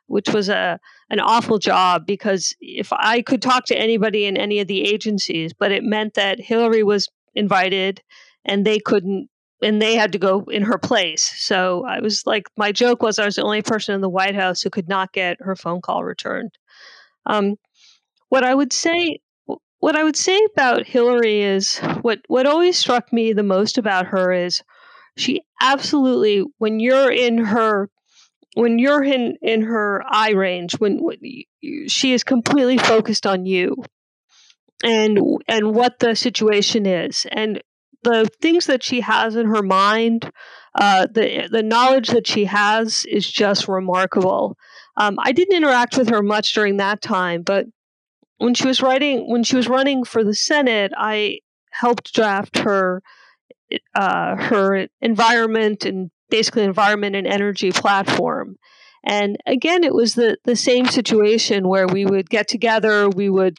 which 0.05 0.29
was 0.29 0.48
a 0.48 0.79
an 1.10 1.19
awful 1.19 1.60
job 1.60 2.05
because 2.05 2.55
if 2.62 2.91
I 2.93 3.22
could 3.22 3.41
talk 3.41 3.65
to 3.65 3.77
anybody 3.77 4.25
in 4.25 4.38
any 4.38 4.60
of 4.60 4.67
the 4.67 4.84
agencies, 4.84 5.53
but 5.53 5.72
it 5.72 5.84
meant 5.84 6.13
that 6.13 6.39
Hillary 6.39 6.84
was 6.84 7.10
invited 7.36 8.01
and 8.46 8.65
they 8.65 8.79
couldn't 8.79 9.29
and 9.62 9.81
they 9.81 9.96
had 9.96 10.13
to 10.13 10.19
go 10.19 10.46
in 10.50 10.63
her 10.63 10.77
place. 10.77 11.24
So 11.24 11.84
I 11.86 12.00
was 12.00 12.24
like 12.25 12.48
my 12.55 12.72
joke 12.72 13.01
was 13.01 13.19
I 13.19 13.25
was 13.25 13.36
the 13.36 13.43
only 13.43 13.62
person 13.62 13.96
in 13.96 14.01
the 14.01 14.10
White 14.10 14.36
House 14.36 14.62
who 14.62 14.69
could 14.69 14.88
not 14.88 15.12
get 15.12 15.41
her 15.41 15.57
phone 15.57 15.81
call 15.81 16.05
returned. 16.05 16.51
Um, 17.25 17.55
what 18.29 18.46
I 18.46 18.55
would 18.55 18.72
say 18.72 19.19
what 19.79 19.96
I 19.96 20.03
would 20.03 20.15
say 20.15 20.39
about 20.53 20.88
Hillary 20.88 21.41
is 21.41 21.79
what 22.01 22.19
what 22.27 22.46
always 22.46 22.77
struck 22.77 23.13
me 23.13 23.34
the 23.34 23.43
most 23.43 23.77
about 23.77 24.07
her 24.07 24.31
is 24.31 24.63
she 25.17 25.41
absolutely 25.62 26.43
when 26.57 26.79
you're 26.79 27.12
in 27.12 27.38
her 27.38 27.89
when 28.55 28.79
you're 28.79 29.03
in 29.03 29.38
in 29.41 29.62
her 29.62 30.03
eye 30.07 30.31
range 30.31 30.74
when, 30.79 30.98
when 31.01 31.17
she 31.88 32.13
is 32.13 32.24
completely 32.24 32.77
focused 32.77 33.27
on 33.27 33.46
you 33.46 33.75
and 34.84 35.19
and 35.48 35.75
what 35.75 36.00
the 36.00 36.15
situation 36.15 36.86
is. 36.86 37.25
And 37.31 37.62
the 38.03 38.29
things 38.41 38.67
that 38.67 38.84
she 38.84 39.01
has 39.01 39.36
in 39.36 39.48
her 39.48 39.63
mind 39.63 40.31
uh, 40.75 41.07
the 41.12 41.48
the 41.51 41.63
knowledge 41.63 42.10
that 42.10 42.27
she 42.27 42.46
has 42.46 43.05
is 43.05 43.29
just 43.29 43.67
remarkable. 43.67 44.57
Um, 44.96 45.17
I 45.19 45.31
didn't 45.31 45.55
interact 45.55 45.98
with 45.98 46.10
her 46.10 46.24
much 46.24 46.53
during 46.53 46.77
that 46.77 47.01
time 47.01 47.43
but 47.43 47.65
when 48.38 48.53
she 48.53 48.67
was 48.67 48.82
writing 48.82 49.29
when 49.29 49.44
she 49.44 49.56
was 49.56 49.67
running 49.67 50.03
for 50.03 50.24
the 50.24 50.36
Senate, 50.36 50.91
I 50.98 51.39
helped 51.72 52.13
draft 52.13 52.60
her 52.60 53.01
uh, 53.96 54.36
her 54.36 54.88
environment 55.01 55.86
and 55.86 56.12
basically 56.29 56.63
environment 56.63 57.15
and 57.15 57.27
energy 57.27 57.72
platform. 57.72 58.58
And 59.03 59.38
again, 59.46 59.84
it 59.84 59.94
was 59.94 60.15
the 60.15 60.38
the 60.44 60.56
same 60.56 60.86
situation 60.88 61.67
where 61.67 61.88
we 61.88 62.06
would 62.06 62.29
get 62.29 62.48
together, 62.48 63.10
we 63.10 63.29
would 63.29 63.58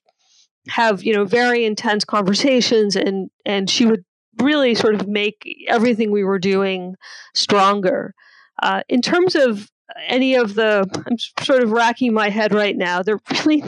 have 0.68 1.02
you 1.02 1.14
know 1.14 1.24
very 1.24 1.64
intense 1.64 2.04
conversations, 2.04 2.96
and 2.96 3.30
and 3.44 3.68
she 3.68 3.86
would 3.86 4.04
really 4.40 4.74
sort 4.74 4.94
of 4.94 5.08
make 5.08 5.46
everything 5.68 6.10
we 6.10 6.24
were 6.24 6.38
doing 6.38 6.94
stronger. 7.34 8.14
Uh, 8.62 8.82
in 8.88 9.00
terms 9.00 9.34
of 9.34 9.68
any 10.06 10.34
of 10.34 10.54
the 10.54 10.86
i'm 11.06 11.44
sort 11.44 11.62
of 11.62 11.70
racking 11.70 12.12
my 12.12 12.28
head 12.28 12.52
right 12.52 12.76
now 12.76 13.02
there 13.02 13.16
are 13.16 13.44
really 13.44 13.62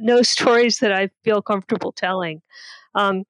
no, 0.00 0.22
stories 0.22 0.78
that 0.78 0.92
i 0.92 1.08
feel 1.22 1.42
comfortable 1.42 1.92
telling. 1.92 2.42
Um, 2.94 3.24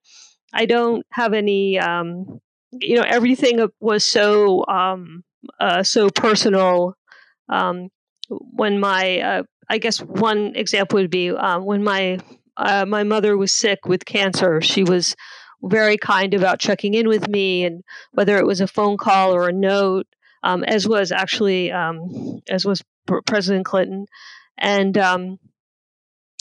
i 0.53 0.67
don't 0.67 1.07
have 1.11 1.33
any 1.33 1.79
um, 1.79 2.41
you 2.73 2.97
know 2.97 3.05
everything 3.07 3.67
was 3.81 4.05
so 4.05 4.67
um, 4.67 5.25
uh, 5.61 5.83
so 5.83 6.11
personal 6.11 6.97
um, 7.49 7.89
when 8.29 8.81
my 8.81 9.21
uh, 9.21 9.43
i 9.69 9.79
guess 9.79 9.99
one 9.99 10.55
example 10.55 10.99
would 10.99 11.11
be 11.11 11.31
um, 11.31 11.65
when 11.65 11.83
my 11.83 12.19
uh, 12.57 12.85
my 12.87 13.03
mother 13.03 13.37
was 13.37 13.53
sick 13.53 13.87
with 13.87 14.05
cancer 14.05 14.61
she 14.61 14.85
was 14.85 15.17
very 15.63 15.97
kind 15.97 16.35
about 16.35 16.59
checking 16.59 16.93
in 16.93 17.09
with 17.09 17.27
me 17.27 17.65
and 17.65 17.83
whether 18.13 18.37
it 18.37 18.47
was 18.47 18.61
a 18.61 18.67
phone 18.67 18.99
call 18.99 19.35
or 19.35 19.49
a 19.49 19.53
note 19.53 20.07
um, 20.45 20.63
as 20.63 20.87
was 20.87 21.11
actually 21.11 21.73
um, 21.73 22.41
as 22.49 22.65
was 22.67 22.83
President 23.27 23.65
Clinton, 23.65 24.07
and 24.59 24.97
um, 24.99 25.39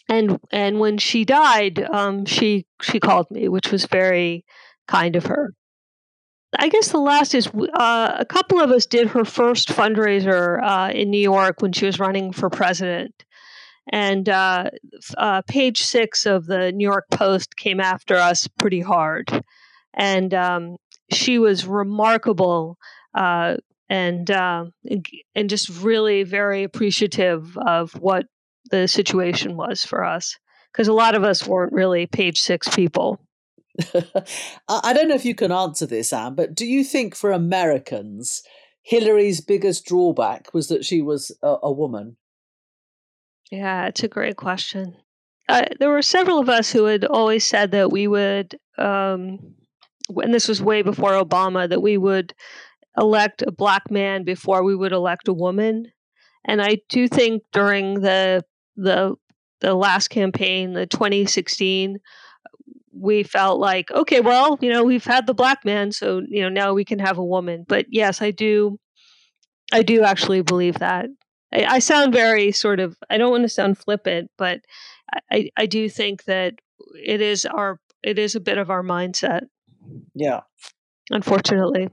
and 0.10 0.40
and 0.52 0.80
when 0.80 0.98
she 0.98 1.24
died, 1.24 1.82
um, 1.82 2.26
she 2.26 2.66
she 2.82 3.00
called 3.00 3.32
me, 3.32 3.48
which 3.48 3.72
was 3.72 3.86
very 3.86 4.46
kind 4.88 5.16
of 5.16 5.26
her. 5.28 5.54
I 6.60 6.68
guess 6.68 6.90
the 6.90 7.00
last 7.00 7.34
is 7.34 7.48
uh, 7.48 8.16
a 8.20 8.26
couple 8.26 8.60
of 8.60 8.72
us 8.72 8.86
did 8.86 9.08
her 9.08 9.26
first 9.26 9.70
fundraiser 9.70 10.62
uh, 10.62 10.92
in 10.94 11.10
New 11.10 11.22
York 11.22 11.62
when 11.62 11.72
she 11.72 11.86
was 11.86 12.00
running 12.00 12.32
for 12.34 12.50
president. 12.50 13.24
And 13.92 14.30
uh, 14.30 14.70
uh 15.18 15.42
page 15.48 15.82
six 15.82 16.26
of 16.26 16.46
the 16.46 16.72
New 16.72 16.88
York 16.88 17.06
Post 17.10 17.56
came 17.56 17.80
after 17.80 18.16
us 18.16 18.48
pretty 18.48 18.82
hard. 18.82 19.44
And 19.94 20.34
um, 20.34 20.78
she 21.12 21.40
was 21.40 21.66
remarkable 21.66 22.78
uh, 23.16 23.58
and 23.90 24.30
uh, 24.32 24.66
and 25.36 25.50
just 25.50 25.70
really 25.82 26.24
very 26.24 26.64
appreciative 26.64 27.58
of 27.58 27.92
what 27.94 28.26
the 28.72 28.88
situation 28.88 29.56
was 29.56 29.84
for 29.84 30.04
us 30.04 30.38
because 30.72 30.88
a 30.88 30.94
lot 30.94 31.16
of 31.16 31.24
us 31.24 31.46
weren't 31.46 31.74
really 31.74 32.08
page 32.08 32.40
six 32.40 32.68
people. 32.74 33.20
I 34.68 34.94
don't 34.94 35.08
know 35.08 35.16
if 35.16 35.26
you 35.26 35.36
can 35.36 35.52
answer 35.52 35.86
this, 35.86 36.14
Ann, 36.14 36.36
but 36.36 36.56
do 36.56 36.66
you 36.66 36.84
think 36.84 37.16
for 37.16 37.32
Americans, 37.32 38.44
Hillary's 38.82 39.42
biggest 39.42 39.86
drawback 39.86 40.54
was 40.54 40.68
that 40.68 40.86
she 40.86 41.02
was 41.02 41.36
a, 41.42 41.56
a 41.64 41.72
woman? 41.72 42.18
Yeah, 43.52 43.88
it's 43.88 44.04
a 44.04 44.08
great 44.08 44.36
question. 44.36 44.96
Uh, 45.50 45.66
there 45.80 45.90
were 45.90 46.02
several 46.02 46.40
of 46.40 46.50
us 46.50 46.72
who 46.72 46.86
had 46.86 47.06
always 47.06 47.44
said 47.44 47.72
that 47.72 47.92
we 47.92 48.08
would, 48.08 48.58
um, 48.78 49.56
and 50.10 50.34
this 50.34 50.48
was 50.48 50.62
way 50.62 50.82
before 50.82 51.12
Obama, 51.12 51.68
that 51.68 51.82
we 51.82 51.98
would 51.98 52.34
elect 52.98 53.42
a 53.42 53.52
black 53.52 53.90
man 53.90 54.24
before 54.24 54.64
we 54.64 54.76
would 54.76 54.92
elect 54.92 55.28
a 55.28 55.34
woman. 55.34 55.92
And 56.46 56.62
I 56.62 56.80
do 56.90 57.08
think 57.08 57.44
during 57.52 58.02
the 58.02 58.44
the 58.76 59.16
the 59.62 59.74
last 59.74 60.10
campaign, 60.10 60.74
the 60.74 60.86
2016, 60.86 62.00
we 62.92 63.24
felt 63.24 63.60
like, 63.60 63.90
okay, 63.92 64.20
well, 64.20 64.58
you 64.62 64.70
know, 64.70 64.84
we've 64.84 65.06
had 65.06 65.26
the 65.26 65.34
black 65.34 65.64
man, 65.64 65.92
so 65.92 66.22
you 66.28 66.42
know 66.42 66.50
now 66.50 66.74
we 66.74 66.86
can 66.86 67.00
have 67.00 67.18
a 67.18 67.26
woman. 67.26 67.66
But 67.68 67.86
yes, 67.90 68.22
I 68.22 68.32
do, 68.32 68.78
I 69.72 69.84
do 69.84 70.04
actually 70.04 70.42
believe 70.42 70.80
that. 70.80 71.08
I, 71.54 71.66
I 71.66 71.80
sound 71.80 72.14
very 72.14 72.52
sort 72.52 72.80
of. 72.80 72.98
I 73.10 73.18
don't 73.18 73.32
want 73.32 73.44
to 73.44 73.50
sound 73.50 73.78
flippant, 73.78 74.30
but 74.38 74.60
I, 75.32 75.50
I 75.56 75.66
do 75.66 75.90
think 75.90 76.26
that 76.26 76.56
it 77.02 77.22
is 77.22 77.46
our 77.46 77.80
it 78.04 78.20
is 78.20 78.36
a 78.36 78.42
bit 78.42 78.58
of 78.58 78.70
our 78.70 78.84
mindset. 78.84 79.44
Yeah. 80.14 80.42
Unfortunately 81.10 81.90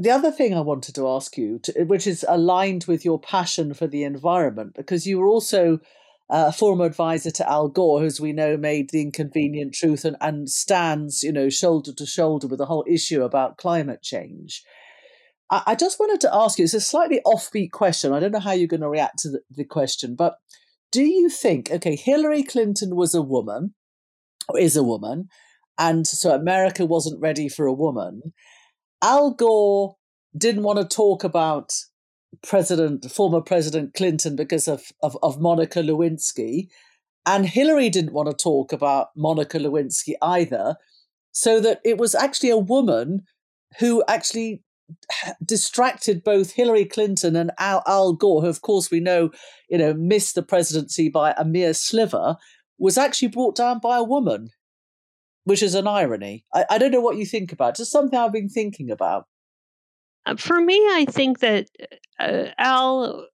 the 0.00 0.10
other 0.10 0.30
thing 0.30 0.54
I 0.54 0.60
wanted 0.60 0.94
to 0.94 1.08
ask 1.08 1.36
you, 1.36 1.58
to, 1.60 1.84
which 1.84 2.06
is 2.06 2.24
aligned 2.28 2.84
with 2.86 3.04
your 3.04 3.20
passion 3.20 3.74
for 3.74 3.86
the 3.86 4.02
environment, 4.02 4.74
because 4.74 5.06
you 5.06 5.18
were 5.18 5.28
also 5.28 5.78
uh, 6.30 6.46
a 6.48 6.52
former 6.52 6.86
advisor 6.86 7.30
to 7.32 7.48
Al 7.48 7.68
Gore, 7.68 8.00
who, 8.00 8.06
as 8.06 8.20
we 8.20 8.32
know, 8.32 8.56
made 8.56 8.90
the 8.90 9.02
inconvenient 9.02 9.74
truth 9.74 10.04
and, 10.04 10.16
and 10.20 10.48
stands, 10.48 11.22
you 11.22 11.32
know, 11.32 11.50
shoulder 11.50 11.92
to 11.92 12.06
shoulder 12.06 12.46
with 12.46 12.58
the 12.58 12.66
whole 12.66 12.84
issue 12.88 13.22
about 13.22 13.58
climate 13.58 14.02
change. 14.02 14.62
I, 15.50 15.62
I 15.66 15.74
just 15.74 16.00
wanted 16.00 16.20
to 16.22 16.34
ask 16.34 16.58
you, 16.58 16.64
it's 16.64 16.74
a 16.74 16.80
slightly 16.80 17.20
offbeat 17.26 17.72
question. 17.72 18.12
I 18.12 18.20
don't 18.20 18.32
know 18.32 18.40
how 18.40 18.52
you're 18.52 18.68
going 18.68 18.80
to 18.80 18.88
react 18.88 19.18
to 19.20 19.30
the, 19.30 19.40
the 19.50 19.64
question, 19.64 20.14
but 20.14 20.36
do 20.92 21.02
you 21.02 21.28
think, 21.28 21.70
okay, 21.70 21.94
Hillary 21.94 22.42
Clinton 22.42 22.96
was 22.96 23.14
a 23.14 23.22
woman, 23.22 23.74
or 24.48 24.58
is 24.58 24.76
a 24.76 24.82
woman, 24.82 25.28
and 25.78 26.06
so 26.06 26.34
America 26.34 26.86
wasn't 26.86 27.20
ready 27.20 27.48
for 27.48 27.66
a 27.66 27.72
woman. 27.72 28.32
Al 29.02 29.32
Gore 29.32 29.96
didn't 30.36 30.62
want 30.62 30.78
to 30.78 30.96
talk 30.96 31.24
about 31.24 31.72
President, 32.42 33.10
former 33.10 33.40
President 33.40 33.94
Clinton 33.94 34.36
because 34.36 34.68
of, 34.68 34.92
of, 35.02 35.16
of 35.22 35.40
Monica 35.40 35.80
Lewinsky. 35.80 36.68
And 37.26 37.46
Hillary 37.46 37.90
didn't 37.90 38.12
want 38.12 38.30
to 38.30 38.42
talk 38.42 38.72
about 38.72 39.08
Monica 39.16 39.58
Lewinsky 39.58 40.14
either. 40.22 40.76
So 41.32 41.60
that 41.60 41.80
it 41.84 41.98
was 41.98 42.14
actually 42.14 42.50
a 42.50 42.58
woman 42.58 43.22
who 43.78 44.02
actually 44.08 44.62
distracted 45.44 46.24
both 46.24 46.52
Hillary 46.52 46.84
Clinton 46.84 47.36
and 47.36 47.52
Al, 47.58 47.82
Al, 47.86 48.12
Gore, 48.12 48.42
who 48.42 48.48
of 48.48 48.62
course 48.62 48.90
we 48.90 49.00
know, 49.00 49.30
you 49.68 49.78
know, 49.78 49.94
missed 49.94 50.34
the 50.34 50.42
presidency 50.42 51.08
by 51.08 51.34
a 51.36 51.44
mere 51.44 51.74
sliver, 51.74 52.36
was 52.78 52.98
actually 52.98 53.28
brought 53.28 53.56
down 53.56 53.78
by 53.78 53.98
a 53.98 54.04
woman, 54.04 54.50
which 55.50 55.64
is 55.64 55.74
an 55.74 55.88
irony. 55.88 56.44
I, 56.54 56.64
I 56.70 56.78
don't 56.78 56.92
know 56.92 57.00
what 57.00 57.16
you 57.16 57.26
think 57.26 57.50
about. 57.50 57.70
It. 57.70 57.78
Just 57.78 57.90
something 57.90 58.16
I've 58.16 58.32
been 58.32 58.48
thinking 58.48 58.88
about. 58.88 59.26
Uh, 60.24 60.36
for 60.36 60.60
me, 60.60 60.76
I 60.76 61.06
think 61.10 61.40
that 61.40 61.66
uh, 62.20 62.50
Al 62.56 63.26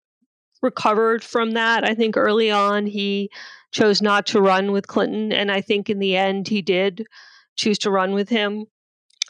recovered 0.63 1.23
from 1.23 1.51
that. 1.51 1.85
I 1.85 1.95
think 1.95 2.17
early 2.17 2.51
on 2.51 2.87
he 2.87 3.31
chose 3.71 4.01
not 4.01 4.25
to 4.29 4.41
run 4.41 4.73
with 4.73 4.87
Clinton, 4.87 5.31
and 5.31 5.53
I 5.53 5.61
think 5.61 5.91
in 5.91 5.99
the 5.99 6.17
end 6.17 6.49
he 6.49 6.63
did 6.63 7.07
choose 7.55 7.79
to 7.81 7.91
run 7.91 8.15
with 8.15 8.31
him. 8.31 8.65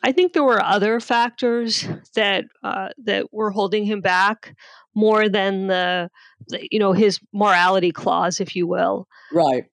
I 0.05 0.13
think 0.13 0.33
there 0.33 0.45
were 0.45 0.63
other 0.63 1.01
factors 1.01 1.89
that 2.15 2.45
uh, 2.63 2.91
that 3.03 3.33
were 3.33 3.51
holding 3.51 3.85
him 3.85 4.01
back 4.01 4.55
more 4.95 5.29
than 5.29 5.67
the, 5.67 6.09
the, 6.47 6.69
you 6.71 6.79
know 6.79 6.93
his 6.93 7.19
morality 7.33 7.91
clause, 7.91 8.39
if 8.39 8.55
you 8.55 8.69
will. 8.69 9.09
Right. 9.33 9.65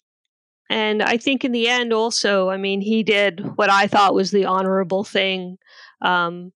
And 0.70 1.04
I 1.04 1.18
think 1.18 1.44
in 1.44 1.52
the 1.52 1.68
end, 1.68 1.94
also, 1.94 2.50
I 2.50 2.58
mean, 2.58 2.82
he 2.82 3.04
did 3.04 3.42
what 3.56 3.70
I 3.70 3.88
thought 3.88 4.16
was 4.16 4.32
the 4.32 4.46
honorable 4.46 5.04
thing. 5.04 5.58
Um, 6.02 6.52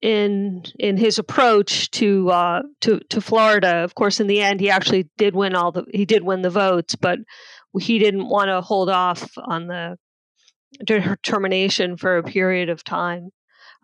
in 0.00 0.62
in 0.78 0.96
his 0.96 1.18
approach 1.18 1.90
to 1.92 2.30
uh, 2.30 2.62
to 2.80 3.00
to 3.10 3.20
Florida. 3.20 3.78
Of 3.78 3.94
course, 3.94 4.20
in 4.20 4.26
the 4.26 4.40
end, 4.40 4.60
he 4.60 4.70
actually 4.70 5.08
did 5.16 5.34
win 5.34 5.54
all 5.54 5.72
the 5.72 5.84
he 5.92 6.04
did 6.04 6.22
win 6.22 6.42
the 6.42 6.50
votes, 6.50 6.94
but 6.94 7.18
he 7.78 7.98
didn't 7.98 8.28
want 8.28 8.48
to 8.48 8.60
hold 8.60 8.88
off 8.88 9.30
on 9.36 9.66
the 9.66 9.96
determination 10.84 11.96
for 11.96 12.18
a 12.18 12.22
period 12.22 12.68
of 12.68 12.84
time. 12.84 13.30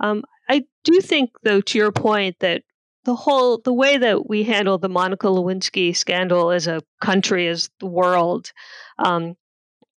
Um, 0.01 0.25
I 0.49 0.65
do 0.85 1.01
think, 1.01 1.31
though, 1.43 1.61
to 1.61 1.79
your 1.79 1.93
point, 1.93 2.37
that 2.41 2.63
the 3.05 3.15
whole 3.15 3.59
the 3.59 3.73
way 3.73 3.99
that 3.99 4.29
we 4.29 4.43
handle 4.45 4.79
the 4.79 4.89
Monica 4.89 5.27
Lewinsky 5.27 5.97
scandal 5.97 6.51
as 6.51 6.67
a 6.67 6.83
country, 7.01 7.49
as 7.49 7.71
the 7.81 7.87
world, 7.87 8.53
um, 8.99 9.35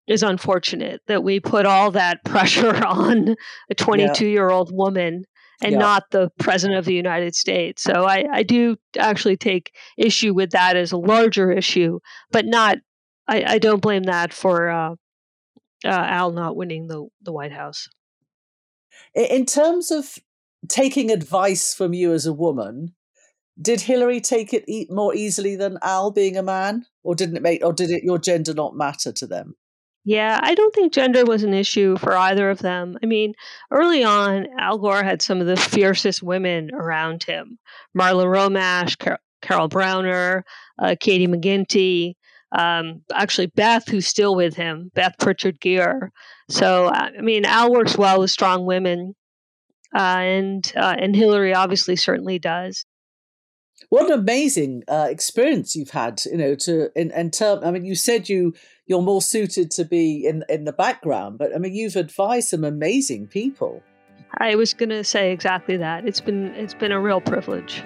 is 0.07 0.23
unfortunate. 0.23 1.01
That 1.07 1.23
we 1.23 1.39
put 1.39 1.65
all 1.65 1.91
that 1.91 2.23
pressure 2.25 2.75
on 2.85 3.35
a 3.69 3.75
22 3.75 4.25
yeah. 4.25 4.31
year 4.31 4.49
old 4.49 4.71
woman 4.73 5.23
and 5.61 5.73
yeah. 5.73 5.79
not 5.79 6.03
the 6.11 6.29
president 6.39 6.77
of 6.77 6.85
the 6.85 6.93
United 6.93 7.35
States. 7.35 7.81
So 7.81 8.05
I, 8.05 8.25
I 8.31 8.43
do 8.43 8.77
actually 8.97 9.37
take 9.37 9.73
issue 9.97 10.33
with 10.33 10.51
that 10.51 10.75
as 10.75 10.91
a 10.91 10.97
larger 10.97 11.51
issue, 11.51 11.99
but 12.31 12.45
not. 12.45 12.77
I, 13.29 13.43
I 13.45 13.57
don't 13.57 13.81
blame 13.81 14.03
that 14.03 14.33
for 14.33 14.69
uh, 14.69 14.91
uh, 15.83 15.89
Al 15.89 16.31
not 16.31 16.55
winning 16.55 16.87
the 16.87 17.07
the 17.21 17.31
White 17.31 17.51
House. 17.51 17.87
In 19.15 19.45
terms 19.45 19.91
of 19.91 20.17
taking 20.67 21.11
advice 21.11 21.73
from 21.73 21.93
you 21.93 22.13
as 22.13 22.25
a 22.25 22.33
woman, 22.33 22.93
did 23.61 23.81
Hillary 23.81 24.21
take 24.21 24.53
it 24.53 24.65
more 24.89 25.15
easily 25.15 25.55
than 25.55 25.79
Al 25.81 26.11
being 26.11 26.37
a 26.37 26.43
man, 26.43 26.85
or 27.03 27.15
didn't 27.15 27.37
it 27.37 27.41
make, 27.41 27.63
or 27.63 27.73
did 27.73 27.89
it 27.89 28.03
your 28.03 28.17
gender 28.17 28.53
not 28.53 28.75
matter 28.75 29.11
to 29.11 29.27
them? 29.27 29.55
Yeah, 30.05 30.39
I 30.41 30.55
don't 30.55 30.73
think 30.73 30.93
gender 30.93 31.25
was 31.25 31.43
an 31.43 31.53
issue 31.53 31.97
for 31.97 32.15
either 32.15 32.49
of 32.49 32.59
them. 32.59 32.97
I 33.03 33.05
mean, 33.05 33.33
early 33.71 34.03
on, 34.03 34.47
Al 34.57 34.77
Gore 34.77 35.03
had 35.03 35.21
some 35.21 35.41
of 35.41 35.47
the 35.47 35.57
fiercest 35.57 36.23
women 36.23 36.71
around 36.73 37.23
him 37.23 37.59
Marla 37.97 38.25
Romash, 38.25 38.97
Car- 38.97 39.19
Carol 39.41 39.67
Browner, 39.67 40.45
uh, 40.79 40.95
Katie 40.99 41.27
McGinty, 41.27 42.13
um, 42.53 43.01
actually, 43.13 43.47
Beth, 43.47 43.89
who's 43.89 44.07
still 44.07 44.35
with 44.35 44.55
him, 44.55 44.91
Beth 44.95 45.15
Pritchard 45.19 45.59
Geer. 45.59 46.11
So, 46.49 46.87
I 46.87 47.19
mean, 47.19 47.43
Al 47.43 47.73
works 47.73 47.97
well 47.97 48.21
with 48.21 48.31
strong 48.31 48.65
women, 48.65 49.13
uh, 49.93 49.99
and, 49.99 50.73
uh, 50.77 50.95
and 50.97 51.15
Hillary 51.15 51.53
obviously 51.53 51.97
certainly 51.97 52.39
does 52.39 52.85
what 53.89 54.07
an 54.07 54.19
amazing 54.19 54.83
uh, 54.87 55.07
experience 55.09 55.75
you've 55.75 55.91
had 55.91 56.21
you 56.25 56.37
know 56.37 56.55
to 56.55 56.89
in, 56.99 57.11
in 57.11 57.31
term 57.31 57.63
i 57.63 57.71
mean 57.71 57.85
you 57.85 57.95
said 57.95 58.29
you 58.29 58.53
you're 58.85 59.01
more 59.01 59.21
suited 59.21 59.71
to 59.71 59.85
be 59.85 60.25
in 60.25 60.43
in 60.49 60.65
the 60.65 60.73
background 60.73 61.37
but 61.37 61.53
i 61.55 61.57
mean 61.57 61.73
you've 61.73 61.95
advised 61.95 62.49
some 62.49 62.63
amazing 62.63 63.27
people. 63.27 63.83
I 64.39 64.55
was 64.55 64.73
going 64.73 64.89
to 64.89 65.03
say 65.03 65.31
exactly 65.31 65.77
that. 65.77 66.05
It's 66.05 66.21
been 66.21 66.47
it's 66.55 66.73
been 66.73 66.91
a 66.91 66.99
real 66.99 67.21
privilege 67.21 67.83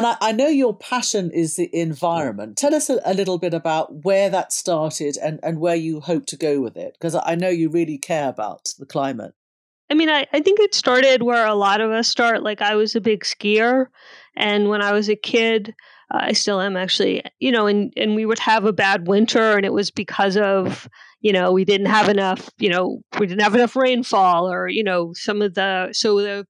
And 0.00 0.06
I, 0.06 0.16
I, 0.22 0.32
know 0.32 0.46
your 0.46 0.74
passion 0.74 1.30
is 1.30 1.56
the 1.56 1.68
environment. 1.78 2.56
Tell 2.56 2.74
us 2.74 2.88
a, 2.88 3.02
a, 3.04 3.12
little 3.12 3.36
bit 3.36 3.52
about 3.52 4.02
where 4.02 4.30
that 4.30 4.50
started 4.50 5.18
and, 5.22 5.38
and 5.42 5.60
where 5.60 5.74
you 5.74 6.00
hope 6.00 6.24
to 6.28 6.38
go 6.38 6.58
with 6.58 6.74
it, 6.74 6.94
because 6.94 7.14
I 7.14 7.34
know 7.34 7.50
you 7.50 7.68
really 7.68 7.98
care 7.98 8.30
about 8.30 8.72
the 8.78 8.86
climate. 8.86 9.34
I 9.90 9.94
mean, 9.94 10.08
I, 10.08 10.26
I 10.32 10.40
think 10.40 10.58
it 10.58 10.74
started 10.74 11.22
where 11.22 11.44
a 11.44 11.54
lot 11.54 11.82
of 11.82 11.90
us 11.90 12.08
start. 12.08 12.42
Like, 12.42 12.62
I 12.62 12.76
was 12.76 12.96
a 12.96 13.00
big 13.02 13.24
skier, 13.24 13.88
and 14.34 14.70
when 14.70 14.80
I 14.80 14.92
was 14.92 15.10
a 15.10 15.16
kid, 15.16 15.74
uh, 16.10 16.20
I 16.22 16.32
still 16.32 16.62
am 16.62 16.78
actually, 16.78 17.22
you 17.38 17.52
know, 17.52 17.66
and, 17.66 17.92
and 17.94 18.14
we 18.14 18.24
would 18.24 18.38
have 18.38 18.64
a 18.64 18.72
bad 18.72 19.06
winter, 19.06 19.54
and 19.54 19.66
it 19.66 19.74
was 19.74 19.90
because 19.90 20.38
of, 20.38 20.88
you 21.20 21.34
know, 21.34 21.52
we 21.52 21.66
didn't 21.66 21.88
have 21.88 22.08
enough, 22.08 22.48
you 22.56 22.70
know, 22.70 23.02
we 23.18 23.26
didn't 23.26 23.42
have 23.42 23.54
enough 23.54 23.76
rainfall, 23.76 24.50
or, 24.50 24.66
you 24.66 24.82
know, 24.82 25.12
some 25.12 25.42
of 25.42 25.52
the, 25.52 25.90
so 25.92 26.18
the 26.22 26.46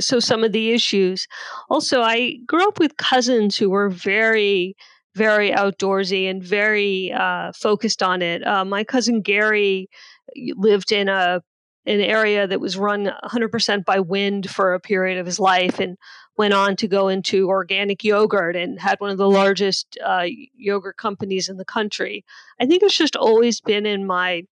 so 0.00 0.20
some 0.20 0.44
of 0.44 0.52
the 0.52 0.72
issues. 0.72 1.26
Also, 1.68 2.02
I 2.02 2.38
grew 2.46 2.66
up 2.66 2.78
with 2.78 2.96
cousins 2.96 3.56
who 3.56 3.70
were 3.70 3.88
very, 3.88 4.76
very 5.14 5.50
outdoorsy 5.50 6.30
and 6.30 6.42
very 6.42 7.12
uh, 7.12 7.52
focused 7.54 8.02
on 8.02 8.22
it. 8.22 8.46
Uh, 8.46 8.64
my 8.64 8.84
cousin 8.84 9.20
Gary 9.22 9.88
lived 10.56 10.92
in 10.92 11.08
a 11.08 11.42
an 11.86 12.00
area 12.00 12.46
that 12.46 12.60
was 12.60 12.76
run 12.76 13.10
100% 13.24 13.84
by 13.84 13.98
wind 13.98 14.50
for 14.50 14.74
a 14.74 14.80
period 14.80 15.18
of 15.18 15.24
his 15.24 15.40
life 15.40 15.80
and 15.80 15.96
went 16.36 16.52
on 16.52 16.76
to 16.76 16.86
go 16.86 17.08
into 17.08 17.48
organic 17.48 18.04
yogurt 18.04 18.54
and 18.54 18.78
had 18.78 19.00
one 19.00 19.10
of 19.10 19.18
the 19.18 19.28
largest 19.28 19.98
uh, 20.04 20.26
yogurt 20.54 20.98
companies 20.98 21.48
in 21.48 21.56
the 21.56 21.64
country. 21.64 22.24
I 22.60 22.66
think 22.66 22.82
it's 22.82 22.96
just 22.96 23.16
always 23.16 23.60
been 23.60 23.86
in 23.86 24.06
my 24.06 24.44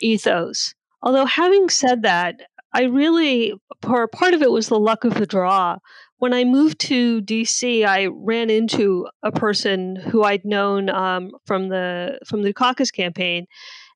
ethos. 0.00 0.74
Although, 1.02 1.26
having 1.26 1.68
said 1.68 2.02
that, 2.02 2.42
I 2.74 2.84
really, 2.84 3.52
part 3.82 4.34
of 4.34 4.42
it 4.42 4.50
was 4.50 4.68
the 4.68 4.78
luck 4.78 5.04
of 5.04 5.14
the 5.14 5.26
draw. 5.26 5.78
When 6.18 6.32
I 6.32 6.44
moved 6.44 6.78
to 6.82 7.20
DC, 7.20 7.84
I 7.84 8.06
ran 8.06 8.48
into 8.48 9.08
a 9.22 9.32
person 9.32 9.96
who 9.96 10.22
I'd 10.22 10.44
known 10.44 10.88
um, 10.88 11.32
from 11.46 11.68
the 11.68 12.18
from 12.26 12.42
the 12.42 12.52
caucus 12.52 12.90
campaign, 12.90 13.46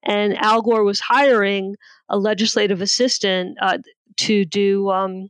and 0.05 0.37
Al 0.39 0.61
Gore 0.61 0.85
was 0.85 1.01
hiring 1.01 1.77
a 2.09 2.19
legislative 2.19 2.83
assistant 2.83 3.57
uh, 3.63 3.79
to 4.19 4.45
do 4.45 4.91
um, 4.91 5.29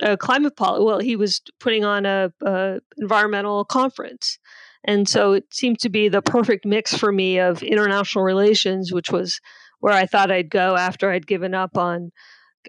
a 0.00 0.16
climate 0.16 0.56
policy. 0.56 0.84
Well, 0.84 1.00
he 1.00 1.16
was 1.16 1.40
putting 1.58 1.84
on 1.84 2.06
a, 2.06 2.30
a 2.44 2.80
environmental 2.98 3.64
conference, 3.64 4.38
and 4.84 5.08
so 5.08 5.32
it 5.32 5.44
seemed 5.52 5.80
to 5.80 5.88
be 5.88 6.08
the 6.08 6.22
perfect 6.22 6.64
mix 6.64 6.94
for 6.94 7.10
me 7.10 7.40
of 7.40 7.62
international 7.62 8.24
relations, 8.24 8.92
which 8.92 9.10
was 9.10 9.40
where 9.80 9.94
I 9.94 10.06
thought 10.06 10.30
I'd 10.30 10.50
go 10.50 10.76
after 10.76 11.10
I'd 11.10 11.26
given 11.26 11.54
up 11.54 11.76
on 11.76 12.12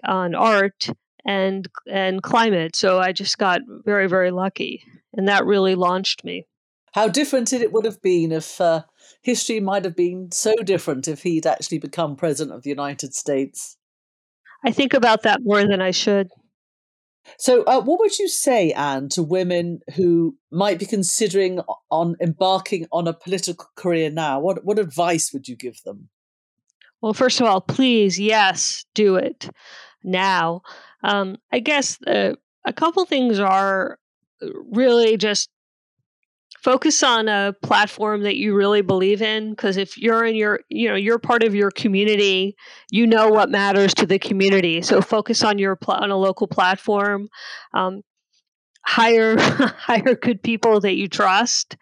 on 0.04 0.34
art 0.34 0.88
and 1.24 1.68
and 1.86 2.22
climate. 2.22 2.74
So 2.74 2.98
I 2.98 3.12
just 3.12 3.38
got 3.38 3.60
very 3.84 4.08
very 4.08 4.30
lucky, 4.30 4.82
and 5.12 5.28
that 5.28 5.46
really 5.46 5.74
launched 5.74 6.24
me. 6.24 6.46
How 6.92 7.08
different 7.08 7.52
it 7.52 7.72
would 7.72 7.84
have 7.84 8.00
been 8.02 8.32
if 8.32 8.60
uh, 8.60 8.82
history 9.22 9.60
might 9.60 9.84
have 9.84 9.94
been 9.94 10.30
so 10.32 10.54
different 10.56 11.06
if 11.06 11.22
he'd 11.22 11.46
actually 11.46 11.78
become 11.78 12.16
president 12.16 12.56
of 12.56 12.62
the 12.62 12.70
United 12.70 13.14
States. 13.14 13.76
I 14.64 14.72
think 14.72 14.94
about 14.94 15.22
that 15.22 15.40
more 15.42 15.64
than 15.64 15.80
I 15.80 15.92
should. 15.92 16.28
So, 17.38 17.62
uh, 17.64 17.82
what 17.82 18.00
would 18.00 18.18
you 18.18 18.26
say, 18.26 18.72
Ann, 18.72 19.10
to 19.10 19.22
women 19.22 19.80
who 19.96 20.36
might 20.50 20.78
be 20.78 20.86
considering 20.86 21.60
on 21.90 22.16
embarking 22.20 22.86
on 22.90 23.06
a 23.06 23.12
political 23.12 23.68
career 23.76 24.10
now? 24.10 24.40
What 24.40 24.64
what 24.64 24.78
advice 24.78 25.32
would 25.32 25.46
you 25.46 25.56
give 25.56 25.82
them? 25.84 26.08
Well, 27.02 27.14
first 27.14 27.40
of 27.40 27.46
all, 27.46 27.60
please, 27.60 28.18
yes, 28.18 28.84
do 28.94 29.16
it 29.16 29.50
now. 30.02 30.62
Um, 31.02 31.36
I 31.52 31.60
guess 31.60 32.00
uh, 32.02 32.34
a 32.64 32.72
couple 32.72 33.04
things 33.04 33.38
are 33.38 33.98
really 34.70 35.16
just 35.16 35.50
focus 36.62 37.02
on 37.02 37.28
a 37.28 37.54
platform 37.62 38.22
that 38.22 38.36
you 38.36 38.54
really 38.54 38.82
believe 38.82 39.22
in 39.22 39.50
because 39.50 39.76
if 39.76 39.96
you're 39.96 40.24
in 40.24 40.34
your 40.34 40.60
you 40.68 40.88
know 40.88 40.96
you're 40.96 41.18
part 41.18 41.44
of 41.44 41.54
your 41.54 41.70
community 41.70 42.56
you 42.90 43.06
know 43.06 43.28
what 43.28 43.48
matters 43.48 43.94
to 43.94 44.06
the 44.06 44.18
community 44.18 44.82
so 44.82 45.00
focus 45.00 45.44
on 45.44 45.58
your 45.58 45.78
on 45.86 46.10
a 46.10 46.16
local 46.16 46.48
platform 46.48 47.28
um, 47.74 48.02
hire 48.88 49.36
hire 49.40 50.14
good 50.14 50.42
people 50.42 50.80
that 50.80 50.96
you 50.96 51.08
trust 51.08 51.76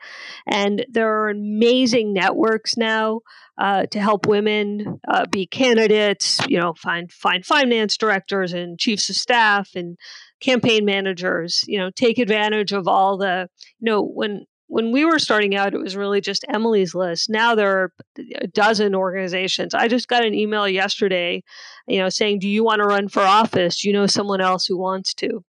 and 0.44 0.84
there 0.90 1.20
are 1.20 1.28
amazing 1.28 2.12
networks 2.12 2.76
now 2.76 3.20
uh, 3.58 3.86
to 3.86 4.00
help 4.00 4.26
women 4.26 4.98
uh, 5.06 5.24
be 5.30 5.46
candidates 5.46 6.40
you 6.48 6.58
know 6.58 6.74
find 6.74 7.12
find 7.12 7.46
finance 7.46 7.96
directors 7.96 8.52
and 8.52 8.80
chiefs 8.80 9.08
of 9.08 9.14
staff 9.14 9.70
and 9.76 9.96
campaign 10.40 10.84
managers 10.84 11.62
you 11.68 11.78
know 11.78 11.90
take 11.94 12.18
advantage 12.18 12.72
of 12.72 12.88
all 12.88 13.16
the 13.16 13.48
you 13.78 13.86
know 13.86 14.02
when 14.02 14.44
when 14.68 14.90
we 14.90 15.04
were 15.04 15.20
starting 15.20 15.54
out, 15.54 15.74
it 15.74 15.80
was 15.80 15.94
really 15.94 16.20
just 16.20 16.44
Emily's 16.48 16.92
list. 16.92 17.30
Now 17.30 17.54
there 17.54 17.70
are 17.70 17.92
a 18.40 18.48
dozen 18.48 18.96
organizations. 18.96 19.74
I 19.74 19.86
just 19.86 20.08
got 20.08 20.24
an 20.24 20.34
email 20.34 20.68
yesterday, 20.68 21.44
you 21.86 22.00
know, 22.00 22.08
saying, 22.08 22.40
"Do 22.40 22.48
you 22.48 22.64
want 22.64 22.80
to 22.80 22.88
run 22.88 23.06
for 23.06 23.22
office? 23.22 23.80
Do 23.80 23.88
you 23.88 23.94
know 23.94 24.08
someone 24.08 24.40
else 24.40 24.66
who 24.66 24.76
wants 24.76 25.14
to?" 25.14 25.44